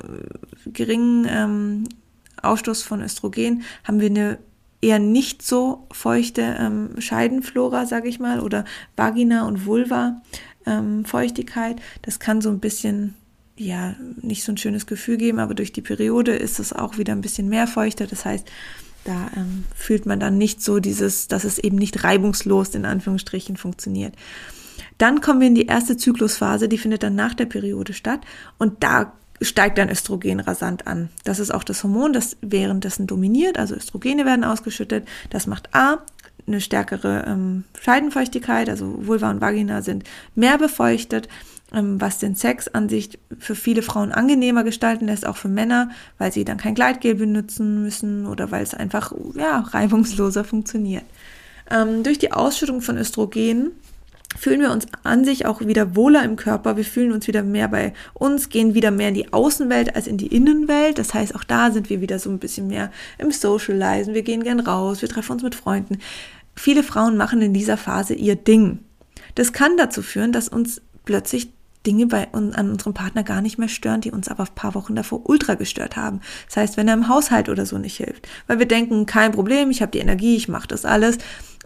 äh, 0.02 0.70
geringen 0.70 1.26
ähm, 1.28 1.84
Ausstoß 2.40 2.82
von 2.82 3.02
Östrogen 3.02 3.62
haben 3.84 4.00
wir 4.00 4.10
eine 4.10 4.38
eher 4.80 4.98
nicht 4.98 5.42
so 5.42 5.86
feuchte 5.92 6.56
ähm, 6.58 6.90
Scheidenflora, 6.98 7.86
sage 7.86 8.08
ich 8.08 8.18
mal, 8.18 8.40
oder 8.40 8.64
Vagina 8.96 9.46
und 9.46 9.64
Vulva 9.64 10.20
ähm, 10.66 11.04
Feuchtigkeit. 11.04 11.80
Das 12.02 12.18
kann 12.18 12.40
so 12.40 12.50
ein 12.50 12.58
bisschen 12.58 13.14
ja 13.66 13.94
nicht 14.20 14.44
so 14.44 14.52
ein 14.52 14.56
schönes 14.56 14.86
Gefühl 14.86 15.16
geben, 15.16 15.38
aber 15.38 15.54
durch 15.54 15.72
die 15.72 15.82
Periode 15.82 16.34
ist 16.34 16.58
es 16.58 16.72
auch 16.72 16.98
wieder 16.98 17.12
ein 17.12 17.20
bisschen 17.20 17.48
mehr 17.48 17.66
feuchter. 17.66 18.06
Das 18.06 18.24
heißt, 18.24 18.46
da 19.04 19.30
ähm, 19.36 19.64
fühlt 19.74 20.06
man 20.06 20.20
dann 20.20 20.38
nicht 20.38 20.62
so 20.62 20.78
dieses, 20.78 21.28
dass 21.28 21.44
es 21.44 21.58
eben 21.58 21.76
nicht 21.76 22.04
reibungslos 22.04 22.74
in 22.74 22.84
Anführungsstrichen 22.84 23.56
funktioniert. 23.56 24.14
Dann 24.98 25.20
kommen 25.20 25.40
wir 25.40 25.48
in 25.48 25.54
die 25.54 25.66
erste 25.66 25.96
Zyklusphase, 25.96 26.68
die 26.68 26.78
findet 26.78 27.02
dann 27.02 27.14
nach 27.14 27.34
der 27.34 27.46
Periode 27.46 27.92
statt 27.92 28.20
und 28.58 28.84
da 28.84 29.12
steigt 29.40 29.78
dann 29.78 29.90
Östrogen 29.90 30.38
rasant 30.40 30.86
an. 30.86 31.08
Das 31.24 31.40
ist 31.40 31.52
auch 31.52 31.64
das 31.64 31.82
Hormon, 31.82 32.12
das 32.12 32.36
währenddessen 32.40 33.06
dominiert, 33.06 33.58
also 33.58 33.74
Östrogene 33.74 34.24
werden 34.24 34.44
ausgeschüttet. 34.44 35.08
Das 35.30 35.48
macht 35.48 35.74
A, 35.74 35.98
eine 36.46 36.60
stärkere 36.60 37.24
ähm, 37.26 37.64
Scheidenfeuchtigkeit, 37.80 38.68
also 38.68 39.06
Vulva 39.06 39.30
und 39.30 39.40
Vagina 39.40 39.82
sind 39.82 40.04
mehr 40.34 40.58
befeuchtet. 40.58 41.28
Ähm, 41.74 42.00
was 42.00 42.18
den 42.18 42.34
Sex 42.34 42.68
an 42.68 42.90
sich 42.90 43.18
für 43.38 43.54
viele 43.54 43.80
Frauen 43.80 44.12
angenehmer 44.12 44.62
gestalten 44.62 45.06
lässt, 45.06 45.26
auch 45.26 45.38
für 45.38 45.48
Männer, 45.48 45.90
weil 46.18 46.30
sie 46.30 46.44
dann 46.44 46.58
kein 46.58 46.74
Gleitgel 46.74 47.14
benutzen 47.14 47.82
müssen 47.82 48.26
oder 48.26 48.50
weil 48.50 48.62
es 48.62 48.74
einfach 48.74 49.12
ja, 49.34 49.60
reibungsloser 49.60 50.44
funktioniert. 50.44 51.04
Ähm, 51.70 52.02
durch 52.02 52.18
die 52.18 52.32
Ausschüttung 52.32 52.82
von 52.82 52.98
Östrogen 52.98 53.70
fühlen 54.38 54.60
wir 54.60 54.70
uns 54.70 54.86
an 55.02 55.24
sich 55.24 55.46
auch 55.46 55.60
wieder 55.60 55.96
wohler 55.96 56.24
im 56.24 56.36
Körper, 56.36 56.76
wir 56.76 56.84
fühlen 56.84 57.12
uns 57.12 57.26
wieder 57.26 57.42
mehr 57.42 57.68
bei 57.68 57.92
uns, 58.14 58.48
gehen 58.48 58.74
wieder 58.74 58.90
mehr 58.90 59.08
in 59.08 59.14
die 59.14 59.32
Außenwelt 59.32 59.94
als 59.96 60.06
in 60.06 60.16
die 60.16 60.28
Innenwelt. 60.28 60.98
Das 60.98 61.14
heißt, 61.14 61.34
auch 61.34 61.44
da 61.44 61.70
sind 61.70 61.90
wir 61.90 62.00
wieder 62.00 62.18
so 62.18 62.30
ein 62.30 62.38
bisschen 62.38 62.68
mehr 62.68 62.90
im 63.18 63.30
Socializen, 63.30 64.14
wir 64.14 64.22
gehen 64.22 64.42
gern 64.42 64.60
raus, 64.60 65.02
wir 65.02 65.08
treffen 65.08 65.32
uns 65.32 65.42
mit 65.42 65.54
Freunden. 65.54 65.98
Viele 66.54 66.82
Frauen 66.82 67.16
machen 67.16 67.40
in 67.40 67.54
dieser 67.54 67.76
Phase 67.76 68.14
ihr 68.14 68.36
Ding. 68.36 68.80
Das 69.34 69.52
kann 69.52 69.76
dazu 69.76 70.02
führen, 70.02 70.32
dass 70.32 70.48
uns 70.48 70.82
plötzlich 71.04 71.50
Dinge 71.86 72.06
bei 72.06 72.32
an 72.32 72.70
unserem 72.70 72.94
Partner 72.94 73.24
gar 73.24 73.40
nicht 73.40 73.58
mehr 73.58 73.68
stören, 73.68 74.00
die 74.00 74.12
uns 74.12 74.28
aber 74.28 74.44
ein 74.44 74.54
paar 74.54 74.74
Wochen 74.74 74.94
davor 74.94 75.28
ultra 75.28 75.54
gestört 75.54 75.96
haben. 75.96 76.20
Das 76.46 76.56
heißt, 76.56 76.76
wenn 76.76 76.86
er 76.86 76.94
im 76.94 77.08
Haushalt 77.08 77.48
oder 77.48 77.66
so 77.66 77.78
nicht 77.78 77.96
hilft, 77.96 78.28
weil 78.46 78.58
wir 78.58 78.66
denken, 78.66 79.06
kein 79.06 79.32
Problem, 79.32 79.70
ich 79.70 79.82
habe 79.82 79.90
die 79.90 79.98
Energie, 79.98 80.36
ich 80.36 80.48
mache 80.48 80.68
das 80.68 80.84
alles 80.84 81.18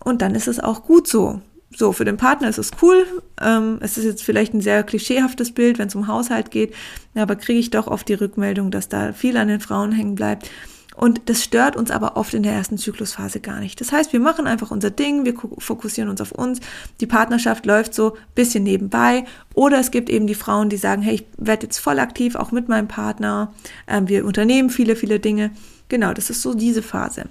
und 0.04 0.23
dann 0.23 0.35
ist 0.35 0.49
es 0.49 0.61
auch 0.61 0.85
gut 0.85 1.06
so. 1.06 1.42
So, 1.75 1.92
für 1.92 2.04
den 2.04 2.16
Partner 2.16 2.49
ist 2.49 2.58
es 2.58 2.70
cool. 2.80 3.06
Ähm, 3.40 3.78
es 3.80 3.99
ist 3.99 4.04
jetzt 4.04 4.23
vielleicht 4.23 4.54
ein 4.54 4.61
sehr 4.61 4.82
klischeehaftes 4.82 5.52
Bild, 5.52 5.78
wenn 5.78 5.88
es 5.88 5.94
um 5.94 6.06
Haushalt 6.06 6.50
geht, 6.50 6.75
aber 7.14 7.37
kriege 7.37 7.58
ich 7.58 7.70
doch 7.70 7.87
oft 7.87 8.08
die 8.08 8.14
Rückmeldung, 8.14 8.70
dass 8.70 8.88
da 8.88 9.12
viel 9.12 9.37
an 9.37 9.49
den 9.49 9.61
Frauen 9.61 9.92
hängen 9.92 10.14
bleibt. 10.14 10.49
Und 10.96 11.28
das 11.28 11.44
stört 11.44 11.76
uns 11.76 11.90
aber 11.90 12.16
oft 12.16 12.32
in 12.32 12.42
der 12.42 12.54
ersten 12.54 12.78
Zyklusphase 12.78 13.40
gar 13.40 13.61
nicht. 13.61 13.80
Das 13.82 13.92
heißt, 13.92 14.14
wir 14.14 14.20
machen 14.20 14.46
einfach 14.46 14.70
unser 14.70 14.90
Ding, 14.90 15.26
wir 15.26 15.35
fokussieren 15.58 16.08
uns 16.08 16.23
auf 16.23 16.32
uns. 16.32 16.61
Die 17.00 17.06
Partnerschaft 17.06 17.66
läuft 17.66 17.92
so 17.92 18.14
ein 18.14 18.20
bisschen 18.35 18.64
nebenbei. 18.64 19.26
Oder 19.52 19.78
es 19.78 19.90
gibt 19.90 20.08
eben 20.08 20.26
die 20.26 20.35
Frauen, 20.35 20.70
die 20.70 20.78
sagen, 20.78 21.02
hey, 21.02 21.16
ich 21.16 21.26
werde 21.37 21.66
jetzt 21.66 21.78
voll 21.78 21.99
aktiv, 21.99 22.35
auch 22.35 22.50
mit 22.50 22.70
meinem 22.70 22.88
Partner. 22.88 23.52
Ähm, 23.87 24.08
wir 24.08 24.25
unternehmen 24.25 24.70
viele, 24.70 24.96
viele 24.96 25.20
Dinge. 25.20 25.50
Genau, 25.90 26.14
das 26.14 26.30
ist 26.30 26.40
so 26.40 26.54
diese 26.54 26.82
Phase. 26.82 27.25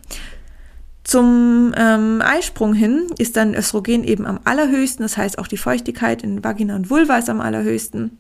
Zum 1.06 1.72
ähm, 1.78 2.20
Eisprung 2.26 2.74
hin 2.74 3.06
ist 3.20 3.38
dann 3.38 3.54
Östrogen 3.54 4.04
eben 4.04 4.26
am 4.26 4.40
allerhöchsten, 4.44 5.04
das 5.04 5.18
heißt 5.18 5.38
auch 5.38 5.48
die 5.48 5.56
Feuchtigkeit 5.56 6.24
in 6.24 6.44
Vagina 6.44 6.76
und 6.76 6.90
Vulva 6.90 7.20
ist 7.20 7.30
am 7.30 7.42
allerhöchsten. 7.42 8.18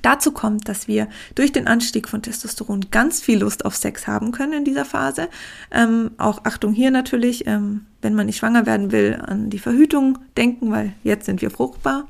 Dazu 0.00 0.32
kommt, 0.32 0.66
dass 0.66 0.88
wir 0.88 1.08
durch 1.34 1.52
den 1.52 1.68
Anstieg 1.68 2.08
von 2.08 2.22
Testosteron 2.22 2.86
ganz 2.90 3.20
viel 3.20 3.40
Lust 3.40 3.66
auf 3.66 3.76
Sex 3.76 4.06
haben 4.06 4.32
können 4.32 4.54
in 4.54 4.64
dieser 4.64 4.86
Phase. 4.86 5.28
Ähm, 5.70 6.12
auch 6.16 6.44
Achtung 6.44 6.72
hier 6.72 6.90
natürlich, 6.90 7.46
ähm, 7.46 7.84
wenn 8.00 8.14
man 8.14 8.24
nicht 8.24 8.38
schwanger 8.38 8.64
werden 8.64 8.92
will, 8.92 9.22
an 9.22 9.50
die 9.50 9.58
Verhütung 9.58 10.18
denken, 10.38 10.70
weil 10.70 10.94
jetzt 11.04 11.26
sind 11.26 11.42
wir 11.42 11.50
fruchtbar. 11.50 12.08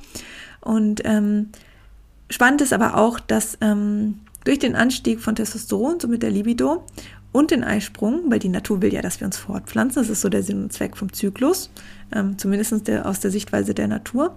Und 0.60 1.02
ähm, 1.04 1.48
spannend 2.30 2.60
ist 2.60 2.72
aber 2.72 2.96
auch, 2.96 3.18
dass 3.18 3.58
ähm, 3.60 4.20
durch 4.44 4.60
den 4.60 4.76
Anstieg 4.76 5.20
von 5.20 5.34
Testosteron, 5.34 5.98
somit 5.98 6.22
der 6.22 6.30
Libido 6.30 6.84
und 7.32 7.50
den 7.50 7.64
Eisprung, 7.64 8.30
weil 8.30 8.38
die 8.38 8.50
Natur 8.50 8.82
will 8.82 8.92
ja, 8.92 9.00
dass 9.00 9.20
wir 9.20 9.26
uns 9.26 9.38
fortpflanzen, 9.38 10.02
das 10.02 10.10
ist 10.10 10.20
so 10.20 10.28
der 10.28 10.42
Sinn 10.42 10.62
und 10.62 10.72
Zweck 10.72 10.96
vom 10.96 11.12
Zyklus, 11.12 11.70
ähm, 12.14 12.38
zumindest 12.38 12.86
der, 12.86 13.06
aus 13.06 13.20
der 13.20 13.30
Sichtweise 13.30 13.74
der 13.74 13.88
Natur, 13.88 14.36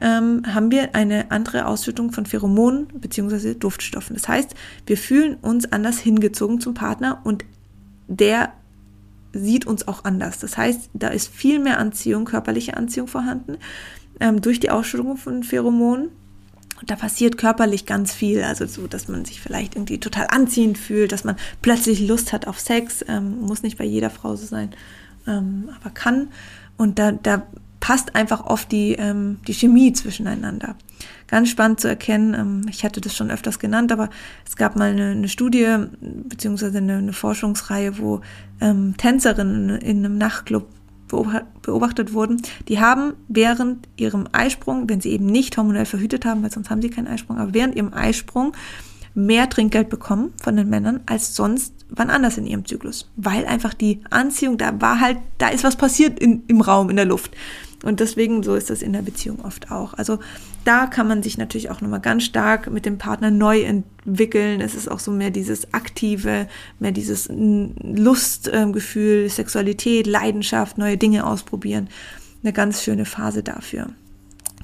ähm, 0.00 0.42
haben 0.46 0.70
wir 0.70 0.94
eine 0.94 1.30
andere 1.30 1.66
Ausschüttung 1.66 2.12
von 2.12 2.26
Pheromonen 2.26 2.86
bzw. 2.88 3.54
Duftstoffen. 3.54 4.14
Das 4.14 4.28
heißt, 4.28 4.54
wir 4.86 4.98
fühlen 4.98 5.36
uns 5.36 5.72
anders 5.72 5.98
hingezogen 5.98 6.60
zum 6.60 6.74
Partner 6.74 7.20
und 7.24 7.44
der 8.08 8.52
sieht 9.32 9.66
uns 9.66 9.88
auch 9.88 10.04
anders. 10.04 10.38
Das 10.38 10.56
heißt, 10.56 10.90
da 10.92 11.08
ist 11.08 11.34
viel 11.34 11.58
mehr 11.58 11.78
Anziehung, 11.78 12.26
körperliche 12.26 12.76
Anziehung 12.76 13.08
vorhanden 13.08 13.56
ähm, 14.20 14.40
durch 14.40 14.60
die 14.60 14.70
Ausschüttung 14.70 15.16
von 15.16 15.42
Pheromonen. 15.42 16.10
Da 16.86 16.96
passiert 16.96 17.38
körperlich 17.38 17.86
ganz 17.86 18.12
viel, 18.12 18.42
also 18.42 18.66
so, 18.66 18.86
dass 18.86 19.08
man 19.08 19.24
sich 19.24 19.40
vielleicht 19.40 19.74
irgendwie 19.74 19.98
total 19.98 20.26
anziehend 20.28 20.78
fühlt, 20.78 21.12
dass 21.12 21.24
man 21.24 21.36
plötzlich 21.62 22.06
Lust 22.06 22.32
hat 22.32 22.46
auf 22.46 22.60
Sex, 22.60 23.04
ähm, 23.08 23.40
muss 23.40 23.62
nicht 23.62 23.78
bei 23.78 23.84
jeder 23.84 24.10
Frau 24.10 24.36
so 24.36 24.46
sein, 24.46 24.70
ähm, 25.26 25.70
aber 25.80 25.90
kann. 25.90 26.28
Und 26.76 26.98
da, 26.98 27.12
da 27.12 27.46
passt 27.84 28.14
einfach 28.14 28.46
oft 28.46 28.72
die, 28.72 28.92
ähm, 28.92 29.40
die 29.46 29.52
Chemie 29.52 29.92
zwischeneinander. 29.92 30.74
Ganz 31.26 31.50
spannend 31.50 31.80
zu 31.80 31.88
erkennen, 31.88 32.32
ähm, 32.32 32.66
ich 32.70 32.82
hatte 32.82 33.00
das 33.02 33.14
schon 33.14 33.30
öfters 33.30 33.58
genannt, 33.58 33.92
aber 33.92 34.08
es 34.46 34.56
gab 34.56 34.74
mal 34.76 34.92
eine, 34.92 35.10
eine 35.10 35.28
Studie 35.28 35.66
beziehungsweise 36.00 36.78
eine, 36.78 36.96
eine 36.96 37.12
Forschungsreihe, 37.12 37.98
wo 37.98 38.22
ähm, 38.62 38.96
Tänzerinnen 38.96 39.68
in 39.80 39.98
einem 39.98 40.16
Nachtclub 40.16 40.66
beobachtet 41.08 42.12
wurden, 42.12 42.42
die 42.68 42.80
haben 42.80 43.14
während 43.28 43.88
ihrem 43.96 44.28
Eisprung, 44.32 44.88
wenn 44.88 45.00
sie 45.00 45.10
eben 45.10 45.26
nicht 45.26 45.56
hormonell 45.56 45.86
verhütet 45.86 46.24
haben, 46.24 46.42
weil 46.42 46.50
sonst 46.50 46.70
haben 46.70 46.82
sie 46.82 46.90
keinen 46.90 47.08
Eisprung, 47.08 47.38
aber 47.38 47.54
während 47.54 47.76
ihrem 47.76 47.92
Eisprung 47.92 48.52
mehr 49.14 49.48
Trinkgeld 49.48 49.88
bekommen 49.88 50.32
von 50.42 50.56
den 50.56 50.68
Männern 50.68 51.00
als 51.06 51.36
sonst 51.36 51.72
wann 51.88 52.10
anders 52.10 52.38
in 52.38 52.46
ihrem 52.46 52.64
Zyklus, 52.64 53.10
weil 53.16 53.46
einfach 53.46 53.74
die 53.74 54.00
Anziehung, 54.10 54.58
da 54.58 54.80
war 54.80 55.00
halt, 55.00 55.18
da 55.38 55.48
ist 55.48 55.64
was 55.64 55.76
passiert 55.76 56.18
in, 56.18 56.42
im 56.48 56.60
Raum, 56.60 56.90
in 56.90 56.96
der 56.96 57.04
Luft. 57.04 57.32
Und 57.84 58.00
deswegen 58.00 58.42
so 58.42 58.54
ist 58.54 58.70
das 58.70 58.82
in 58.82 58.92
der 58.92 59.02
Beziehung 59.02 59.44
oft 59.44 59.70
auch. 59.70 59.94
Also 59.94 60.18
da 60.64 60.86
kann 60.86 61.06
man 61.06 61.22
sich 61.22 61.38
natürlich 61.38 61.70
auch 61.70 61.80
nochmal 61.80 62.00
ganz 62.00 62.24
stark 62.24 62.70
mit 62.70 62.86
dem 62.86 62.98
Partner 62.98 63.30
neu 63.30 63.62
entwickeln. 63.62 64.60
Es 64.60 64.74
ist 64.74 64.90
auch 64.90 64.98
so 64.98 65.10
mehr 65.10 65.30
dieses 65.30 65.72
aktive, 65.72 66.48
mehr 66.78 66.92
dieses 66.92 67.28
Lustgefühl, 67.30 69.28
Sexualität, 69.28 70.06
Leidenschaft, 70.06 70.78
neue 70.78 70.96
Dinge 70.96 71.26
ausprobieren. 71.26 71.88
Eine 72.42 72.52
ganz 72.52 72.82
schöne 72.82 73.04
Phase 73.04 73.42
dafür. 73.42 73.88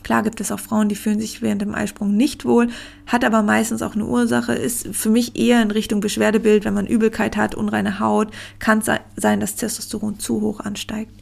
Klar 0.03 0.23
gibt 0.23 0.41
es 0.41 0.51
auch 0.51 0.61
Frauen, 0.61 0.89
die 0.89 0.97
fühlen 0.97 1.21
sich 1.21 1.43
während 1.43 1.61
dem 1.61 1.75
Eisprung 1.75 2.17
nicht 2.17 2.47
wohl, 2.47 2.69
hat 3.07 3.25
aber 3.25 3.43
meistens 3.43 3.83
auch 3.83 3.95
eine 3.95 4.07
Ursache, 4.07 4.55
ist 4.55 4.89
für 4.93 5.11
mich 5.11 5.37
eher 5.37 5.61
in 5.63 5.71
Richtung 5.71 6.01
Beschwerdebild, 6.01 6.65
wenn 6.65 6.75
man 6.75 6.87
Übelkeit 6.87 7.37
hat, 7.37 7.55
unreine 7.55 8.01
Haut, 8.01 8.29
kann 8.59 8.83
sein, 8.83 9.41
dass 9.41 9.57
Testosteron 9.57 10.19
zu 10.19 10.41
hoch 10.41 10.61
ansteigt 10.61 11.13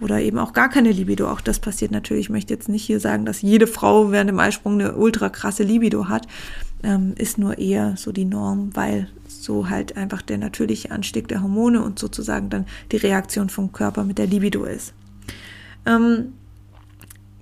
oder 0.00 0.20
eben 0.20 0.38
auch 0.38 0.52
gar 0.52 0.68
keine 0.68 0.92
Libido. 0.92 1.28
Auch 1.28 1.40
das 1.40 1.58
passiert 1.58 1.90
natürlich. 1.90 2.26
Ich 2.26 2.30
möchte 2.30 2.52
jetzt 2.52 2.68
nicht 2.68 2.84
hier 2.84 3.00
sagen, 3.00 3.24
dass 3.24 3.42
jede 3.42 3.66
Frau 3.66 4.10
während 4.10 4.30
dem 4.30 4.38
Eisprung 4.38 4.74
eine 4.74 4.94
ultra 4.96 5.28
krasse 5.28 5.62
Libido 5.62 6.08
hat. 6.08 6.26
Ähm, 6.82 7.14
ist 7.16 7.38
nur 7.38 7.58
eher 7.58 7.96
so 7.96 8.12
die 8.12 8.24
Norm, 8.24 8.70
weil 8.74 9.08
so 9.26 9.68
halt 9.68 9.96
einfach 9.96 10.22
der 10.22 10.38
natürliche 10.38 10.90
Anstieg 10.90 11.28
der 11.28 11.42
Hormone 11.42 11.82
und 11.82 11.98
sozusagen 11.98 12.50
dann 12.50 12.66
die 12.92 12.96
Reaktion 12.96 13.48
vom 13.48 13.72
Körper 13.72 14.04
mit 14.04 14.18
der 14.18 14.26
Libido 14.26 14.64
ist. 14.64 14.92
Ähm, 15.86 16.32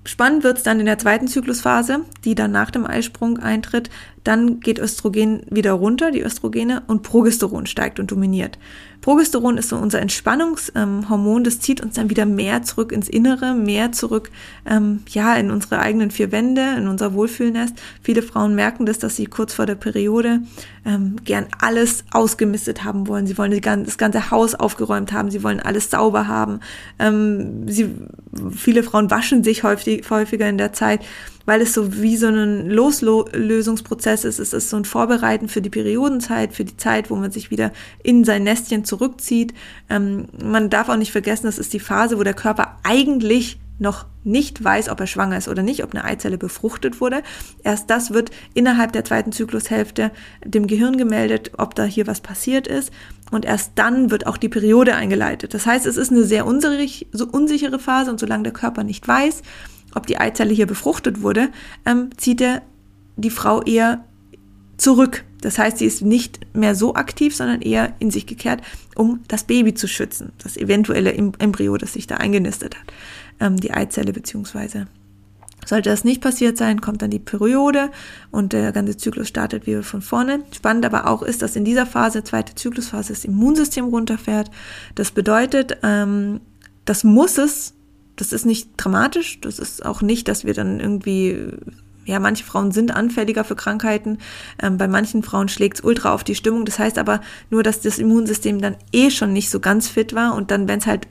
Spannend 0.05 0.43
wird 0.43 0.59
es 0.59 0.65
dann 0.65 0.81
in 0.81 0.87
der 0.87 0.99
zweiten 0.99 1.29
Zyklusphase, 1.29 2.01
die 2.25 2.35
dann 2.35 2.51
nach 2.51 2.73
dem 2.73 2.85
Eisprung 2.85 3.39
eintritt. 3.39 3.89
Dann 4.25 4.59
geht 4.59 4.81
Östrogen 4.81 5.43
wieder 5.49 5.73
runter, 5.73 6.11
die 6.11 6.23
Östrogene, 6.23 6.83
und 6.89 7.05
Progesteron 7.05 7.67
steigt 7.67 8.01
und 8.01 8.11
dominiert. 8.11 8.59
Progesteron 9.03 9.59
ist 9.59 9.69
so 9.69 9.77
unser 9.77 10.01
Entspannungshormon, 10.01 11.37
ähm, 11.39 11.45
das 11.45 11.59
zieht 11.61 11.81
uns 11.81 11.97
dann 11.97 12.09
wieder 12.09 12.25
mehr 12.25 12.63
zurück 12.63 12.93
ins 12.93 13.09
Innere, 13.09 13.53
mehr 13.53 13.91
zurück, 13.91 14.31
ähm, 14.65 15.03
ja, 15.09 15.35
in 15.35 15.51
unsere 15.51 15.81
eigenen 15.81 16.13
vier 16.13 16.31
Wände, 16.31 16.77
in 16.79 16.87
unser 16.87 17.13
Wohlfühlnest. 17.13 17.75
Viele 18.01 18.23
Frauen 18.23 18.55
merken 18.55 18.87
das, 18.87 19.01
dass 19.01 19.17
sie 19.17 19.27
kurz 19.27 19.55
vor 19.55 19.67
der 19.67 19.75
Periode 19.75 20.43
ähm, 20.87 21.17
gern 21.25 21.47
alles 21.61 22.05
ausgemistet 22.13 22.85
haben 22.85 23.09
wollen. 23.09 23.27
Sie 23.27 23.37
wollen 23.37 23.61
das 23.61 23.99
ganze 23.99 24.31
Haus 24.31 24.55
aufgeräumt 24.55 25.13
haben, 25.13 25.33
sie 25.33 25.43
wollen 25.43 25.59
alles 25.59 25.91
sauber 25.91 26.29
haben. 26.29 26.61
Ähm, 27.01 27.69
sie, 27.69 27.91
viele 28.57 28.85
Frauen 28.85 29.11
waschen 29.11 29.43
sich 29.43 29.65
häufig, 29.65 30.09
häufiger 30.11 30.49
in 30.49 30.59
der 30.59 30.73
Zeit 30.73 31.01
weil 31.47 31.61
es 31.61 31.73
so 31.73 32.01
wie 32.01 32.17
so 32.17 32.29
ein 32.29 32.69
Loslösungsprozess 32.69 34.25
ist. 34.25 34.39
Es 34.39 34.53
ist 34.53 34.71
so 34.71 34.77
ein 34.77 34.85
Vorbereiten 34.85 35.49
für 35.49 35.63
die 35.63 35.71
Periodenzeit, 35.71 36.53
für 36.53 36.65
die 36.65 36.77
Zeit, 36.77 37.11
wo 37.11 37.17
man 37.17 37.31
sich 37.31 37.51
wieder 37.51 37.73
in 38.03 38.25
sein 38.25 38.45
Nestchen 38.45 38.85
zurückzieht. 38.85 39.55
Ähm, 39.89 40.29
man 40.43 40.71
darf 40.71 40.89
auch 40.89 40.97
nicht 40.97 41.13
vergessen, 41.13 41.47
das 41.47 41.59
ist 41.59 41.73
die 41.73 41.81
Phase, 41.81 42.19
wo 42.19 42.23
der 42.23 42.35
Körper 42.35 42.79
eigentlich 42.83 43.59
noch 43.79 44.07
nicht 44.25 44.63
weiß, 44.63 44.89
ob 44.89 45.01
er 45.01 45.07
schwanger 45.07 45.37
ist 45.37 45.49
oder 45.49 45.63
nicht, 45.63 45.83
ob 45.83 45.93
eine 45.93 46.05
Eizelle 46.05 46.39
befruchtet 46.39 47.01
wurde. 47.01 47.23
Erst 47.65 47.91
das 47.91 48.13
wird 48.13 48.31
innerhalb 48.55 48.93
der 48.93 49.05
zweiten 49.05 49.33
Zyklushälfte 49.33 50.13
dem 50.45 50.67
Gehirn 50.67 50.97
gemeldet, 50.97 51.53
ob 51.59 51.75
da 51.75 51.85
hier 51.85 52.07
was 52.07 52.21
passiert 52.21 52.69
ist. 52.69 52.93
Und 53.33 53.45
erst 53.45 53.73
dann 53.75 54.11
wird 54.11 54.27
auch 54.27 54.37
die 54.37 54.49
Periode 54.49 54.95
eingeleitet. 54.95 55.55
Das 55.55 55.67
heißt, 55.67 55.87
es 55.87 55.97
ist 55.97 56.13
eine 56.13 56.23
sehr 56.23 56.47
unsichere 56.47 57.79
Phase 57.79 58.11
und 58.11 58.21
solange 58.21 58.45
der 58.45 58.53
Körper 58.53 58.85
nicht 58.85 59.09
weiß, 59.09 59.43
ob 59.95 60.07
die 60.07 60.19
Eizelle 60.19 60.53
hier 60.53 60.67
befruchtet 60.67 61.23
wurde, 61.23 61.51
ähm, 61.87 62.11
zieht 62.17 62.41
er 62.41 62.63
die 63.17 63.31
Frau 63.31 63.63
eher 63.63 64.05
zurück. 64.77 65.25
Das 65.41 65.59
heißt, 65.59 65.79
sie 65.79 65.87
ist 65.87 66.03
nicht 66.03 66.41
mehr 66.55 66.75
so 66.75 66.95
aktiv, 66.95 67.35
sondern 67.35 67.63
eher 67.63 67.95
in 67.99 68.11
sich 68.11 68.27
gekehrt, 68.27 68.63
um 68.95 69.21
das 69.29 69.45
Baby 69.45 69.75
zu 69.75 69.89
schützen, 69.89 70.33
das 70.43 70.57
eventuelle 70.57 71.13
Embryo, 71.15 71.77
das 71.77 71.95
sich 71.95 72.07
da 72.07 72.17
eingenistet 72.17 72.77
hat, 72.77 72.93
ähm, 73.41 73.57
die 73.57 73.73
Eizelle 73.73 74.13
beziehungsweise. 74.13 74.87
Sollte 75.65 75.91
das 75.91 76.03
nicht 76.03 76.21
passiert 76.21 76.59
sein, 76.59 76.81
kommt 76.81 77.03
dann 77.03 77.11
die 77.11 77.21
Periode 77.21 77.91
und 78.33 78.53
der 78.53 78.73
ganze 78.73 78.97
Zyklus 78.97 79.29
startet 79.29 79.67
wieder 79.67 79.85
von 79.85 80.03
vorne. 80.03 80.41
Spannend 80.53 80.85
aber 80.85 81.07
auch 81.07 81.23
ist, 81.23 81.43
dass 81.43 81.55
in 81.55 81.65
dieser 81.65 81.87
Phase, 81.87 82.25
zweite 82.25 82.55
Zyklusphase, 82.55 83.13
das 83.13 83.25
Immunsystem 83.25 83.85
runterfährt. 83.87 84.51
Das 84.97 85.13
bedeutet, 85.13 85.79
ähm, 85.85 86.41
das 86.85 87.05
muss 87.05 87.39
es 87.39 87.75
das 88.17 88.33
ist 88.33 88.47
nicht 88.47 88.71
dramatisch. 88.77 89.41
Das 89.41 89.59
ist 89.59 89.85
auch 89.85 90.03
nicht, 90.03 90.29
dass 90.29 90.45
wir 90.45 90.55
dann 90.55 90.81
irgendwie, 90.81 91.49
ja, 92.05 92.19
manche 92.21 92.45
Frauen 92.45 92.73
sind 92.73 92.95
anfälliger 92.95 93.45
für 93.45 93.57
Krankheiten. 93.57 94.19
Ähm, 94.61 94.77
bei 94.77 94.89
manchen 94.89 95.23
Frauen 95.23 95.49
schlägt 95.49 95.79
es 95.79 95.85
ultra 95.85 96.13
auf 96.13 96.25
die 96.25 96.35
Stimmung. 96.35 96.65
Das 96.65 96.79
heißt 96.79 96.99
aber 96.99 97.21
nur, 97.51 97.63
dass 97.63 97.81
das 97.81 97.99
Immunsystem 97.99 98.61
dann 98.61 98.77
eh 98.93 99.11
schon 99.11 99.33
nicht 99.33 99.51
so 99.51 99.61
ganz 99.61 99.89
fit 99.89 100.15
war 100.15 100.35
und 100.35 100.51
dann, 100.51 100.69
wenn 100.69 100.79
es 100.79 100.87
halt 100.87 101.09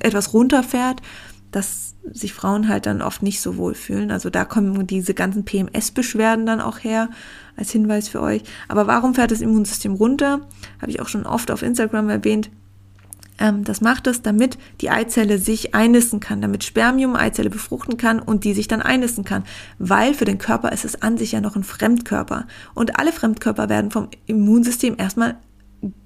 etwas 0.00 0.32
runterfährt, 0.32 1.02
dass 1.50 1.94
sich 2.10 2.32
Frauen 2.32 2.68
halt 2.68 2.86
dann 2.86 3.02
oft 3.02 3.22
nicht 3.22 3.40
so 3.40 3.56
wohl 3.56 3.74
fühlen. 3.74 4.10
Also 4.10 4.30
da 4.30 4.44
kommen 4.44 4.86
diese 4.86 5.14
ganzen 5.14 5.44
PMS-Beschwerden 5.44 6.46
dann 6.46 6.60
auch 6.60 6.78
her, 6.78 7.10
als 7.56 7.70
Hinweis 7.70 8.08
für 8.08 8.20
euch. 8.20 8.42
Aber 8.68 8.86
warum 8.86 9.14
fährt 9.14 9.30
das 9.30 9.40
Immunsystem 9.40 9.94
runter? 9.94 10.40
Habe 10.80 10.90
ich 10.90 11.00
auch 11.00 11.08
schon 11.08 11.26
oft 11.26 11.50
auf 11.50 11.62
Instagram 11.62 12.08
erwähnt. 12.08 12.50
Ähm, 13.38 13.64
das 13.64 13.80
macht 13.80 14.06
es, 14.06 14.22
damit 14.22 14.58
die 14.80 14.90
Eizelle 14.90 15.38
sich 15.38 15.74
einnisten 15.74 16.20
kann, 16.20 16.40
damit 16.40 16.64
Spermium 16.64 17.16
Eizelle 17.16 17.50
befruchten 17.50 17.96
kann 17.96 18.18
und 18.20 18.44
die 18.44 18.54
sich 18.54 18.68
dann 18.68 18.82
einnisten 18.82 19.24
kann. 19.24 19.44
Weil 19.78 20.14
für 20.14 20.24
den 20.24 20.38
Körper 20.38 20.72
ist 20.72 20.84
es 20.84 21.02
an 21.02 21.18
sich 21.18 21.32
ja 21.32 21.40
noch 21.40 21.56
ein 21.56 21.64
Fremdkörper. 21.64 22.46
Und 22.74 22.98
alle 22.98 23.12
Fremdkörper 23.12 23.68
werden 23.68 23.90
vom 23.90 24.08
Immunsystem 24.26 24.96
erstmal 24.98 25.36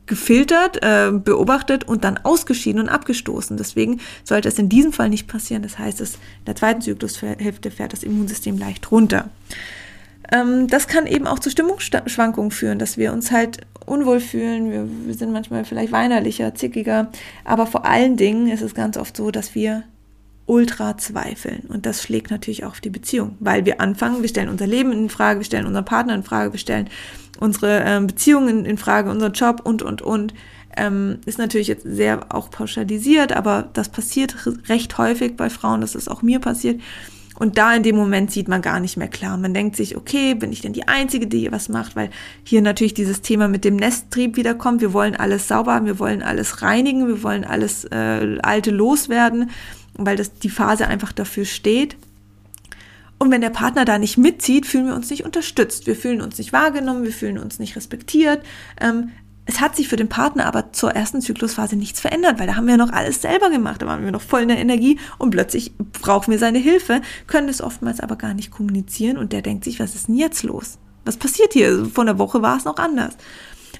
gefiltert, 0.06 0.82
äh, 0.82 1.10
beobachtet 1.12 1.84
und 1.84 2.04
dann 2.04 2.18
ausgeschieden 2.18 2.82
und 2.82 2.88
abgestoßen. 2.88 3.56
Deswegen 3.56 4.00
sollte 4.24 4.48
es 4.48 4.58
in 4.58 4.68
diesem 4.68 4.92
Fall 4.92 5.08
nicht 5.08 5.28
passieren. 5.28 5.62
Das 5.62 5.78
heißt, 5.78 6.00
es 6.00 6.14
in 6.14 6.44
der 6.46 6.56
zweiten 6.56 6.82
Zyklushälfte 6.82 7.70
fährt 7.70 7.92
das 7.92 8.02
Immunsystem 8.02 8.58
leicht 8.58 8.90
runter. 8.90 9.30
Ähm, 10.32 10.66
das 10.66 10.88
kann 10.88 11.06
eben 11.06 11.26
auch 11.26 11.38
zu 11.38 11.50
Stimmungsschwankungen 11.50 12.50
führen, 12.50 12.78
dass 12.78 12.96
wir 12.96 13.12
uns 13.12 13.30
halt 13.30 13.58
unwohl 13.84 14.18
fühlen, 14.18 14.70
wir, 14.70 14.88
wir 15.06 15.14
sind 15.14 15.32
manchmal 15.32 15.64
vielleicht 15.64 15.92
weinerlicher, 15.92 16.54
zickiger, 16.54 17.10
aber 17.44 17.66
vor 17.66 17.84
allen 17.84 18.16
Dingen 18.16 18.48
ist 18.48 18.62
es 18.62 18.74
ganz 18.74 18.96
oft 18.96 19.16
so, 19.16 19.30
dass 19.30 19.54
wir 19.54 19.84
ultra 20.46 20.96
zweifeln. 20.96 21.64
Und 21.68 21.86
das 21.86 22.02
schlägt 22.02 22.30
natürlich 22.30 22.64
auch 22.64 22.70
auf 22.70 22.80
die 22.80 22.90
Beziehung, 22.90 23.36
weil 23.40 23.64
wir 23.66 23.80
anfangen, 23.80 24.22
wir 24.22 24.28
stellen 24.28 24.48
unser 24.48 24.66
Leben 24.66 24.92
in 24.92 25.08
Frage, 25.10 25.40
wir 25.40 25.44
stellen 25.44 25.66
unseren 25.66 25.84
Partner 25.84 26.14
in 26.14 26.22
Frage, 26.22 26.52
wir 26.52 26.58
stellen 26.58 26.88
unsere 27.38 27.82
ähm, 27.84 28.06
Beziehungen 28.06 28.64
in 28.64 28.78
Frage, 28.78 29.10
unseren 29.10 29.32
Job 29.32 29.60
und, 29.64 29.82
und, 29.82 30.02
und. 30.02 30.34
Ähm, 30.74 31.18
ist 31.26 31.38
natürlich 31.38 31.68
jetzt 31.68 31.84
sehr 31.84 32.34
auch 32.34 32.50
pauschalisiert, 32.50 33.32
aber 33.34 33.68
das 33.74 33.90
passiert 33.90 34.34
recht 34.70 34.96
häufig 34.96 35.36
bei 35.36 35.50
Frauen, 35.50 35.82
das 35.82 35.94
ist 35.94 36.10
auch 36.10 36.22
mir 36.22 36.38
passiert. 36.38 36.80
Und 37.38 37.58
da 37.58 37.74
in 37.74 37.82
dem 37.82 37.96
Moment 37.96 38.30
sieht 38.30 38.48
man 38.48 38.62
gar 38.62 38.78
nicht 38.78 38.96
mehr 38.96 39.08
klar. 39.08 39.36
Man 39.36 39.54
denkt 39.54 39.76
sich, 39.76 39.96
okay, 39.96 40.34
bin 40.34 40.52
ich 40.52 40.60
denn 40.60 40.74
die 40.74 40.86
Einzige, 40.86 41.26
die 41.26 41.40
hier 41.40 41.52
was 41.52 41.68
macht? 41.68 41.96
Weil 41.96 42.10
hier 42.44 42.60
natürlich 42.60 42.94
dieses 42.94 43.22
Thema 43.22 43.48
mit 43.48 43.64
dem 43.64 43.76
Nesttrieb 43.76 44.36
wiederkommt. 44.36 44.80
Wir 44.80 44.92
wollen 44.92 45.16
alles 45.16 45.48
sauber 45.48 45.74
haben, 45.74 45.86
wir 45.86 45.98
wollen 45.98 46.22
alles 46.22 46.62
reinigen, 46.62 47.08
wir 47.08 47.22
wollen 47.22 47.44
alles 47.44 47.84
äh, 47.86 48.38
Alte 48.42 48.70
loswerden, 48.70 49.50
weil 49.94 50.16
das 50.16 50.34
die 50.34 50.50
Phase 50.50 50.86
einfach 50.88 51.12
dafür 51.12 51.44
steht. 51.44 51.96
Und 53.18 53.30
wenn 53.30 53.40
der 53.40 53.50
Partner 53.50 53.84
da 53.84 53.98
nicht 53.98 54.18
mitzieht, 54.18 54.66
fühlen 54.66 54.86
wir 54.86 54.96
uns 54.96 55.08
nicht 55.08 55.24
unterstützt. 55.24 55.86
Wir 55.86 55.94
fühlen 55.94 56.20
uns 56.20 56.38
nicht 56.38 56.52
wahrgenommen, 56.52 57.04
wir 57.04 57.12
fühlen 57.12 57.38
uns 57.38 57.60
nicht 57.60 57.76
respektiert. 57.76 58.42
Ähm, 58.80 59.10
es 59.44 59.60
hat 59.60 59.74
sich 59.74 59.88
für 59.88 59.96
den 59.96 60.08
Partner 60.08 60.46
aber 60.46 60.72
zur 60.72 60.92
ersten 60.92 61.20
Zyklusphase 61.20 61.76
nichts 61.76 62.00
verändert, 62.00 62.38
weil 62.38 62.46
da 62.46 62.54
haben 62.54 62.66
wir 62.66 62.76
noch 62.76 62.92
alles 62.92 63.22
selber 63.22 63.50
gemacht, 63.50 63.82
da 63.82 63.86
waren 63.86 64.04
wir 64.04 64.12
noch 64.12 64.22
voll 64.22 64.42
in 64.42 64.48
der 64.48 64.58
Energie 64.58 64.98
und 65.18 65.30
plötzlich 65.30 65.72
brauchen 65.76 66.30
wir 66.30 66.38
seine 66.38 66.58
Hilfe, 66.58 67.00
können 67.26 67.48
es 67.48 67.60
oftmals 67.60 68.00
aber 68.00 68.16
gar 68.16 68.34
nicht 68.34 68.52
kommunizieren 68.52 69.16
und 69.16 69.32
der 69.32 69.42
denkt 69.42 69.64
sich, 69.64 69.80
was 69.80 69.94
ist 69.94 70.08
denn 70.08 70.16
jetzt 70.16 70.44
los? 70.44 70.78
Was 71.04 71.16
passiert 71.16 71.52
hier? 71.52 71.86
Vor 71.86 72.02
einer 72.02 72.18
Woche 72.18 72.42
war 72.42 72.56
es 72.56 72.64
noch 72.64 72.76
anders. 72.76 73.16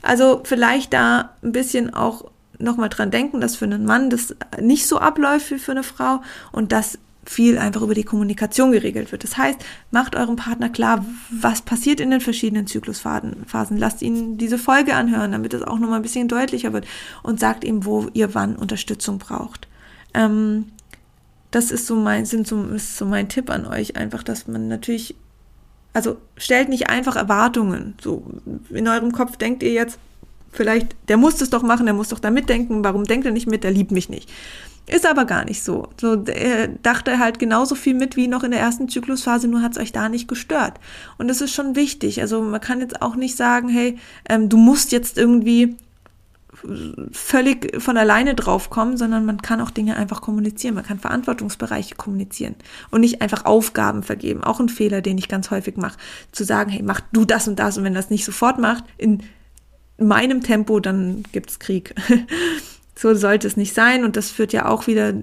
Also 0.02 0.40
vielleicht 0.44 0.92
da 0.92 1.36
ein 1.42 1.52
bisschen 1.52 1.94
auch 1.94 2.24
nochmal 2.58 2.88
dran 2.88 3.12
denken, 3.12 3.40
dass 3.40 3.56
für 3.56 3.64
einen 3.64 3.84
Mann 3.84 4.10
das 4.10 4.34
nicht 4.60 4.88
so 4.88 4.98
abläuft 4.98 5.50
wie 5.52 5.58
für 5.58 5.72
eine 5.72 5.84
Frau 5.84 6.22
und 6.50 6.72
dass 6.72 6.98
viel 7.24 7.58
einfach 7.58 7.82
über 7.82 7.94
die 7.94 8.04
Kommunikation 8.04 8.72
geregelt 8.72 9.12
wird. 9.12 9.22
Das 9.22 9.36
heißt, 9.36 9.58
macht 9.90 10.16
eurem 10.16 10.36
Partner 10.36 10.68
klar, 10.68 11.04
was 11.30 11.62
passiert 11.62 12.00
in 12.00 12.10
den 12.10 12.20
verschiedenen 12.20 12.66
Zyklusphasen. 12.66 13.46
Lasst 13.78 14.02
ihn 14.02 14.38
diese 14.38 14.58
Folge 14.58 14.94
anhören, 14.94 15.32
damit 15.32 15.54
es 15.54 15.62
auch 15.62 15.78
nochmal 15.78 16.00
ein 16.00 16.02
bisschen 16.02 16.28
deutlicher 16.28 16.72
wird 16.72 16.86
und 17.22 17.38
sagt 17.38 17.64
ihm, 17.64 17.84
wo 17.84 18.08
ihr 18.12 18.34
wann 18.34 18.56
Unterstützung 18.56 19.18
braucht. 19.18 19.68
Ähm, 20.14 20.66
das 21.52 21.70
ist 21.70 21.86
so 21.86 21.96
mein, 21.96 22.24
sind 22.24 22.48
so, 22.48 22.64
ist 22.64 22.96
so 22.96 23.04
mein 23.04 23.28
Tipp 23.28 23.50
an 23.50 23.66
euch, 23.66 23.96
einfach, 23.96 24.22
dass 24.22 24.48
man 24.48 24.68
natürlich, 24.68 25.14
also 25.92 26.16
stellt 26.36 26.68
nicht 26.68 26.88
einfach 26.88 27.14
Erwartungen. 27.14 27.94
So 28.00 28.24
in 28.70 28.88
eurem 28.88 29.12
Kopf 29.12 29.36
denkt 29.36 29.62
ihr 29.62 29.72
jetzt, 29.72 29.98
vielleicht, 30.50 30.96
der 31.08 31.18
muss 31.18 31.36
das 31.36 31.50
doch 31.50 31.62
machen, 31.62 31.86
der 31.86 31.94
muss 31.94 32.08
doch 32.08 32.18
da 32.18 32.30
mitdenken, 32.30 32.82
warum 32.82 33.04
denkt 33.04 33.26
er 33.26 33.32
nicht 33.32 33.46
mit, 33.46 33.64
der 33.64 33.70
liebt 33.70 33.92
mich 33.92 34.08
nicht. 34.08 34.30
Ist 34.88 35.06
aber 35.06 35.24
gar 35.24 35.44
nicht 35.44 35.62
so. 35.62 35.88
so 36.00 36.24
er 36.24 36.68
dachte 36.68 37.18
halt 37.18 37.38
genauso 37.38 37.74
viel 37.74 37.94
mit 37.94 38.16
wie 38.16 38.26
noch 38.26 38.42
in 38.42 38.50
der 38.50 38.60
ersten 38.60 38.88
Zyklusphase, 38.88 39.46
nur 39.46 39.62
hat 39.62 39.72
es 39.72 39.78
euch 39.78 39.92
da 39.92 40.08
nicht 40.08 40.26
gestört. 40.26 40.80
Und 41.18 41.28
das 41.28 41.40
ist 41.40 41.54
schon 41.54 41.76
wichtig. 41.76 42.20
Also 42.20 42.42
man 42.42 42.60
kann 42.60 42.80
jetzt 42.80 43.00
auch 43.00 43.14
nicht 43.14 43.36
sagen, 43.36 43.68
hey, 43.68 43.98
ähm, 44.28 44.48
du 44.48 44.56
musst 44.56 44.92
jetzt 44.92 45.18
irgendwie 45.18 45.76
völlig 47.12 47.80
von 47.82 47.96
alleine 47.96 48.34
draufkommen, 48.34 48.96
sondern 48.96 49.24
man 49.24 49.40
kann 49.42 49.60
auch 49.60 49.70
Dinge 49.70 49.96
einfach 49.96 50.20
kommunizieren. 50.20 50.74
Man 50.74 50.84
kann 50.84 50.98
Verantwortungsbereiche 50.98 51.94
kommunizieren 51.94 52.54
und 52.90 53.00
nicht 53.00 53.22
einfach 53.22 53.44
Aufgaben 53.44 54.02
vergeben. 54.02 54.44
Auch 54.44 54.60
ein 54.60 54.68
Fehler, 54.68 55.00
den 55.00 55.18
ich 55.18 55.28
ganz 55.28 55.50
häufig 55.50 55.76
mache, 55.76 55.98
zu 56.30 56.44
sagen, 56.44 56.70
hey, 56.70 56.82
mach 56.82 57.00
du 57.12 57.24
das 57.24 57.48
und 57.48 57.58
das 57.58 57.78
und 57.78 57.84
wenn 57.84 57.94
das 57.94 58.10
nicht 58.10 58.24
sofort 58.24 58.58
macht, 58.58 58.84
in 58.96 59.22
meinem 59.98 60.42
Tempo, 60.42 60.80
dann 60.80 61.24
gibt's 61.32 61.58
Krieg. 61.58 61.94
So 62.94 63.14
sollte 63.14 63.46
es 63.46 63.56
nicht 63.56 63.74
sein 63.74 64.04
und 64.04 64.16
das 64.16 64.30
führt 64.30 64.52
ja 64.52 64.68
auch 64.68 64.86
wieder 64.86 65.14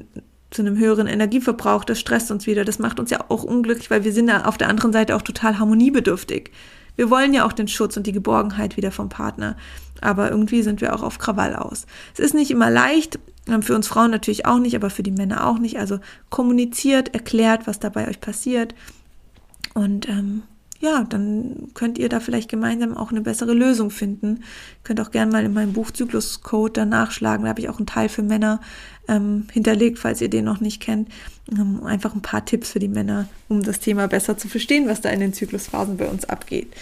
zu 0.52 0.62
einem 0.64 0.78
höheren 0.78 1.08
Energieverbrauch, 1.08 1.84
das 1.84 2.00
stresst 2.00 2.32
uns 2.32 2.48
wieder, 2.48 2.66
das 2.66 2.80
macht 2.80 3.00
uns 3.00 3.12
ja 3.12 3.24
auch 3.30 3.44
unglücklich, 3.44 3.92
weil 3.92 4.04
wir 4.04 4.12
sind 4.12 4.28
ja 4.30 4.46
auf 4.46 4.58
der 4.58 4.70
anderen 4.70 4.92
Seite 4.92 5.16
auch 5.16 5.22
total 5.22 5.60
harmoniebedürftig. 5.60 6.52
Wir 6.96 7.10
wollen 7.10 7.34
ja 7.34 7.46
auch 7.46 7.54
den 7.54 7.68
Schutz 7.68 7.96
und 7.98 8.08
die 8.08 8.12
Geborgenheit 8.12 8.76
wieder 8.76 8.92
vom 8.92 9.10
Partner, 9.10 9.56
aber 10.02 10.32
irgendwie 10.32 10.64
sind 10.64 10.82
wir 10.82 10.96
auch 10.96 11.04
auf 11.04 11.20
Krawall 11.20 11.56
aus. 11.56 11.86
Es 12.14 12.20
ist 12.20 12.34
nicht 12.34 12.52
immer 12.52 12.70
leicht, 12.70 13.20
ähm, 13.48 13.62
für 13.62 13.76
uns 13.76 13.88
Frauen 13.88 14.12
natürlich 14.12 14.46
auch 14.46 14.60
nicht, 14.60 14.76
aber 14.76 14.90
für 14.90 15.04
die 15.04 15.12
Männer 15.12 15.48
auch 15.48 15.60
nicht. 15.60 15.78
Also 15.78 16.00
kommuniziert, 16.30 17.14
erklärt, 17.14 17.68
was 17.68 17.80
da 17.80 17.90
bei 17.90 18.08
euch 18.08 18.20
passiert 18.20 18.74
und 19.76 20.10
ähm, 20.10 20.44
ja, 20.80 21.04
dann 21.04 21.70
könnt 21.74 21.98
ihr 21.98 22.08
da 22.08 22.22
vielleicht 22.22 22.50
gemeinsam 22.50 22.96
auch 22.96 23.12
eine 23.12 23.22
bessere 23.22 23.54
Lösung 23.54 23.92
finden. 23.92 24.44
Könnt 24.84 25.02
auch 25.02 25.12
gerne 25.12 25.32
mal 25.32 25.44
in 25.44 25.54
meinem 25.54 25.74
Buch 25.74 25.92
Zykluscode 25.92 26.78
da 26.78 26.86
nachschlagen. 26.86 27.44
Da 27.44 27.50
habe 27.50 27.60
ich 27.60 27.70
auch 27.70 27.78
einen 27.78 27.86
Teil 27.86 28.08
für 28.08 28.24
Männer 28.24 28.62
ähm, 29.10 29.48
hinterlegt, 29.52 30.00
falls 30.00 30.22
ihr 30.22 30.30
den 30.30 30.46
noch 30.46 30.62
nicht 30.62 30.82
kennt. 30.82 31.10
Ähm, 31.52 31.84
einfach 31.84 32.16
ein 32.16 32.22
paar 32.22 32.46
Tipps 32.46 32.72
für 32.72 32.80
die 32.80 32.88
Männer, 32.88 33.28
um 33.50 33.62
das 33.62 33.82
Thema 33.82 34.08
besser 34.08 34.38
zu 34.38 34.48
verstehen, 34.48 34.88
was 34.88 35.02
da 35.02 35.10
in 35.10 35.20
den 35.20 35.34
Zyklusphasen 35.34 35.98
bei 35.98 36.08
uns 36.08 36.24
abgeht. 36.24 36.74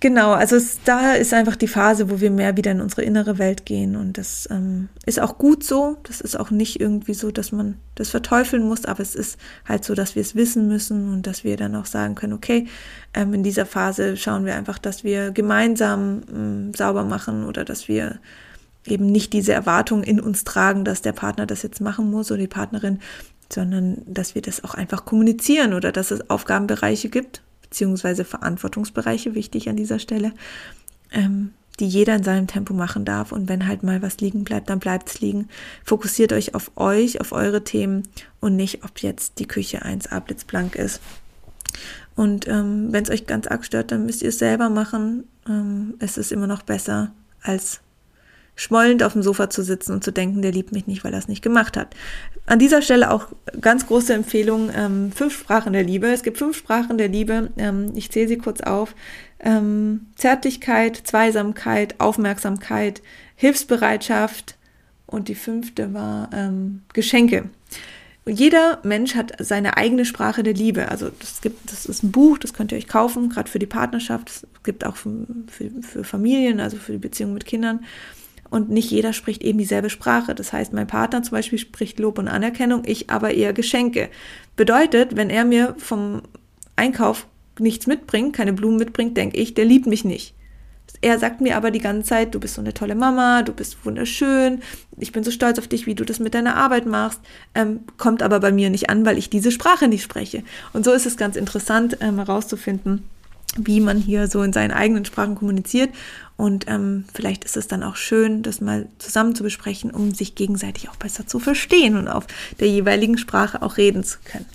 Genau, 0.00 0.30
also 0.32 0.54
es, 0.54 0.78
da 0.84 1.14
ist 1.14 1.34
einfach 1.34 1.56
die 1.56 1.66
Phase, 1.66 2.08
wo 2.08 2.20
wir 2.20 2.30
mehr 2.30 2.56
wieder 2.56 2.70
in 2.70 2.80
unsere 2.80 3.02
innere 3.02 3.38
Welt 3.38 3.66
gehen 3.66 3.96
und 3.96 4.16
das 4.16 4.48
ähm, 4.48 4.88
ist 5.06 5.18
auch 5.18 5.38
gut 5.38 5.64
so. 5.64 5.96
Das 6.04 6.20
ist 6.20 6.38
auch 6.38 6.52
nicht 6.52 6.80
irgendwie 6.80 7.14
so, 7.14 7.32
dass 7.32 7.50
man 7.50 7.78
das 7.96 8.10
verteufeln 8.10 8.62
muss, 8.62 8.84
aber 8.84 9.00
es 9.00 9.16
ist 9.16 9.40
halt 9.64 9.84
so, 9.84 9.94
dass 9.94 10.14
wir 10.14 10.22
es 10.22 10.36
wissen 10.36 10.68
müssen 10.68 11.12
und 11.12 11.26
dass 11.26 11.42
wir 11.42 11.56
dann 11.56 11.74
auch 11.74 11.86
sagen 11.86 12.14
können, 12.14 12.32
okay, 12.32 12.68
ähm, 13.12 13.34
in 13.34 13.42
dieser 13.42 13.66
Phase 13.66 14.16
schauen 14.16 14.44
wir 14.44 14.54
einfach, 14.54 14.78
dass 14.78 15.02
wir 15.02 15.32
gemeinsam 15.32 16.22
ähm, 16.32 16.74
sauber 16.74 17.02
machen 17.02 17.44
oder 17.44 17.64
dass 17.64 17.88
wir 17.88 18.20
eben 18.86 19.06
nicht 19.06 19.32
diese 19.32 19.52
Erwartung 19.52 20.04
in 20.04 20.20
uns 20.20 20.44
tragen, 20.44 20.84
dass 20.84 21.02
der 21.02 21.12
Partner 21.12 21.44
das 21.44 21.62
jetzt 21.62 21.80
machen 21.80 22.08
muss 22.08 22.30
oder 22.30 22.40
die 22.40 22.46
Partnerin, 22.46 23.00
sondern 23.52 24.02
dass 24.06 24.36
wir 24.36 24.42
das 24.42 24.62
auch 24.62 24.74
einfach 24.74 25.04
kommunizieren 25.04 25.74
oder 25.74 25.90
dass 25.90 26.12
es 26.12 26.30
Aufgabenbereiche 26.30 27.08
gibt, 27.08 27.42
beziehungsweise 27.68 28.24
Verantwortungsbereiche, 28.24 29.34
wichtig 29.34 29.68
an 29.68 29.76
dieser 29.76 29.98
Stelle, 29.98 30.32
ähm, 31.12 31.52
die 31.80 31.86
jeder 31.86 32.16
in 32.16 32.24
seinem 32.24 32.46
Tempo 32.46 32.74
machen 32.74 33.04
darf. 33.04 33.32
Und 33.32 33.48
wenn 33.48 33.66
halt 33.66 33.82
mal 33.82 34.02
was 34.02 34.18
liegen 34.18 34.44
bleibt, 34.44 34.68
dann 34.68 34.80
bleibt 34.80 35.08
es 35.08 35.20
liegen. 35.20 35.48
Fokussiert 35.84 36.32
euch 36.32 36.54
auf 36.54 36.72
euch, 36.76 37.20
auf 37.20 37.32
eure 37.32 37.62
Themen 37.62 38.02
und 38.40 38.56
nicht, 38.56 38.84
ob 38.84 38.98
jetzt 39.00 39.38
die 39.38 39.46
Küche 39.46 39.82
1a 39.82 40.20
blitzblank 40.20 40.74
ist. 40.74 41.00
Und 42.16 42.48
ähm, 42.48 42.88
wenn 42.92 43.04
es 43.04 43.10
euch 43.10 43.26
ganz 43.26 43.46
arg 43.46 43.64
stört, 43.64 43.92
dann 43.92 44.06
müsst 44.06 44.22
ihr 44.22 44.30
es 44.30 44.38
selber 44.38 44.70
machen. 44.70 45.24
Ähm, 45.48 45.94
es 46.00 46.18
ist 46.18 46.32
immer 46.32 46.48
noch 46.48 46.62
besser, 46.62 47.12
als 47.42 47.80
schmollend 48.58 49.04
auf 49.04 49.12
dem 49.12 49.22
Sofa 49.22 49.48
zu 49.48 49.62
sitzen 49.62 49.92
und 49.92 50.04
zu 50.04 50.12
denken, 50.12 50.42
der 50.42 50.50
liebt 50.50 50.72
mich 50.72 50.88
nicht, 50.88 51.04
weil 51.04 51.12
er 51.12 51.20
es 51.20 51.28
nicht 51.28 51.42
gemacht 51.42 51.76
hat. 51.76 51.94
An 52.44 52.58
dieser 52.58 52.82
Stelle 52.82 53.12
auch 53.12 53.28
ganz 53.60 53.86
große 53.86 54.12
Empfehlung, 54.12 54.70
ähm, 54.74 55.12
fünf 55.12 55.38
Sprachen 55.38 55.72
der 55.72 55.84
Liebe. 55.84 56.08
Es 56.08 56.24
gibt 56.24 56.38
fünf 56.38 56.56
Sprachen 56.56 56.98
der 56.98 57.08
Liebe. 57.08 57.50
Ähm, 57.56 57.92
ich 57.94 58.10
zähle 58.10 58.26
sie 58.26 58.36
kurz 58.36 58.60
auf. 58.60 58.96
Ähm, 59.38 60.06
Zärtlichkeit, 60.16 61.00
Zweisamkeit, 61.04 61.94
Aufmerksamkeit, 61.98 63.00
Hilfsbereitschaft 63.36 64.56
und 65.06 65.28
die 65.28 65.36
fünfte 65.36 65.94
war 65.94 66.28
ähm, 66.32 66.82
Geschenke. 66.92 67.50
Jeder 68.26 68.80
Mensch 68.82 69.14
hat 69.14 69.32
seine 69.38 69.76
eigene 69.76 70.04
Sprache 70.04 70.42
der 70.42 70.52
Liebe. 70.52 70.88
Also 70.88 71.10
das 71.20 71.40
gibt, 71.40 71.70
das 71.70 71.86
ist 71.86 72.02
ein 72.02 72.10
Buch, 72.10 72.38
das 72.38 72.52
könnt 72.52 72.72
ihr 72.72 72.78
euch 72.78 72.88
kaufen, 72.88 73.30
gerade 73.30 73.48
für 73.48 73.60
die 73.60 73.66
Partnerschaft. 73.66 74.28
Es 74.30 74.46
gibt 74.64 74.84
auch 74.84 74.96
für, 74.96 75.26
für, 75.46 75.70
für 75.80 76.04
Familien, 76.04 76.58
also 76.58 76.76
für 76.76 76.92
die 76.92 76.98
Beziehung 76.98 77.32
mit 77.32 77.46
Kindern 77.46 77.84
und 78.50 78.70
nicht 78.70 78.90
jeder 78.90 79.12
spricht 79.12 79.42
eben 79.42 79.58
dieselbe 79.58 79.90
Sprache. 79.90 80.34
Das 80.34 80.52
heißt, 80.52 80.72
mein 80.72 80.86
Partner 80.86 81.22
zum 81.22 81.32
Beispiel 81.32 81.58
spricht 81.58 81.98
Lob 81.98 82.18
und 82.18 82.28
Anerkennung, 82.28 82.82
ich 82.86 83.10
aber 83.10 83.32
eher 83.32 83.52
Geschenke. 83.52 84.08
Bedeutet, 84.56 85.16
wenn 85.16 85.30
er 85.30 85.44
mir 85.44 85.74
vom 85.78 86.22
Einkauf 86.76 87.26
nichts 87.58 87.86
mitbringt, 87.86 88.34
keine 88.34 88.52
Blumen 88.52 88.78
mitbringt, 88.78 89.16
denke 89.16 89.36
ich, 89.36 89.54
der 89.54 89.64
liebt 89.64 89.86
mich 89.86 90.04
nicht. 90.04 90.34
Er 91.00 91.18
sagt 91.18 91.40
mir 91.40 91.56
aber 91.56 91.70
die 91.70 91.80
ganze 91.80 92.08
Zeit, 92.08 92.34
du 92.34 92.40
bist 92.40 92.54
so 92.54 92.60
eine 92.60 92.74
tolle 92.74 92.94
Mama, 92.94 93.42
du 93.42 93.52
bist 93.52 93.84
wunderschön, 93.84 94.62
ich 94.96 95.12
bin 95.12 95.22
so 95.22 95.30
stolz 95.30 95.58
auf 95.58 95.68
dich, 95.68 95.86
wie 95.86 95.94
du 95.94 96.04
das 96.04 96.18
mit 96.18 96.34
deiner 96.34 96.56
Arbeit 96.56 96.86
machst, 96.86 97.20
ähm, 97.54 97.80
kommt 97.98 98.22
aber 98.22 98.40
bei 98.40 98.50
mir 98.50 98.70
nicht 98.70 98.90
an, 98.90 99.04
weil 99.04 99.18
ich 99.18 99.30
diese 99.30 99.52
Sprache 99.52 99.86
nicht 99.86 100.02
spreche. 100.02 100.42
Und 100.72 100.84
so 100.84 100.92
ist 100.92 101.06
es 101.06 101.16
ganz 101.16 101.36
interessant 101.36 101.98
ähm, 102.00 102.16
herauszufinden, 102.16 103.04
wie 103.56 103.80
man 103.80 103.98
hier 103.98 104.28
so 104.28 104.42
in 104.42 104.52
seinen 104.52 104.72
eigenen 104.72 105.04
Sprachen 105.04 105.34
kommuniziert. 105.34 105.90
Und 106.36 106.66
ähm, 106.68 107.04
vielleicht 107.12 107.44
ist 107.44 107.56
es 107.56 107.66
dann 107.66 107.82
auch 107.82 107.96
schön, 107.96 108.42
das 108.42 108.60
mal 108.60 108.86
zusammen 108.98 109.34
zu 109.34 109.42
besprechen, 109.42 109.90
um 109.90 110.12
sich 110.14 110.34
gegenseitig 110.34 110.88
auch 110.88 110.96
besser 110.96 111.26
zu 111.26 111.40
verstehen 111.40 111.96
und 111.96 112.08
auf 112.08 112.26
der 112.60 112.68
jeweiligen 112.68 113.18
Sprache 113.18 113.62
auch 113.62 113.76
reden 113.76 114.04
zu 114.04 114.18
können. 114.24 114.46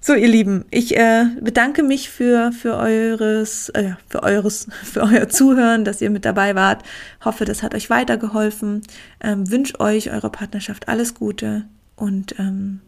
So, 0.00 0.12
ihr 0.12 0.28
Lieben, 0.28 0.66
ich 0.70 0.96
äh, 0.98 1.24
bedanke 1.40 1.82
mich 1.82 2.10
für, 2.10 2.52
für 2.52 2.76
eures, 2.76 3.70
äh, 3.70 3.92
für 4.06 4.22
eures, 4.22 4.66
für 4.84 5.02
euer 5.02 5.28
Zuhören, 5.30 5.84
dass 5.84 6.02
ihr 6.02 6.10
mit 6.10 6.26
dabei 6.26 6.54
wart. 6.54 6.82
Hoffe, 7.24 7.44
das 7.46 7.62
hat 7.62 7.74
euch 7.74 7.88
weitergeholfen. 7.88 8.82
Ähm, 9.22 9.50
wünsche 9.50 9.80
euch 9.80 10.10
eurer 10.10 10.30
Partnerschaft 10.30 10.88
alles 10.88 11.14
Gute 11.14 11.64
und 11.96 12.38
ähm, 12.38 12.80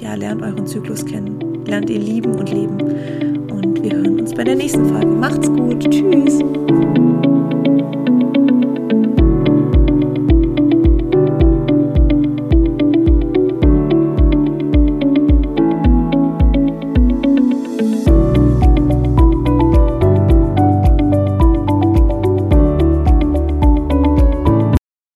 ja, 0.00 0.14
lernt 0.14 0.42
euren 0.42 0.66
Zyklus 0.66 1.04
kennen, 1.04 1.64
lernt 1.66 1.90
ihr 1.90 1.98
lieben 1.98 2.34
und 2.34 2.50
leben. 2.50 3.25
Bei 4.36 4.44
der 4.44 4.54
nächsten 4.54 4.86
Folge. 4.86 5.06
Macht's 5.06 5.48
gut. 5.48 5.90
Tschüss. 5.90 6.40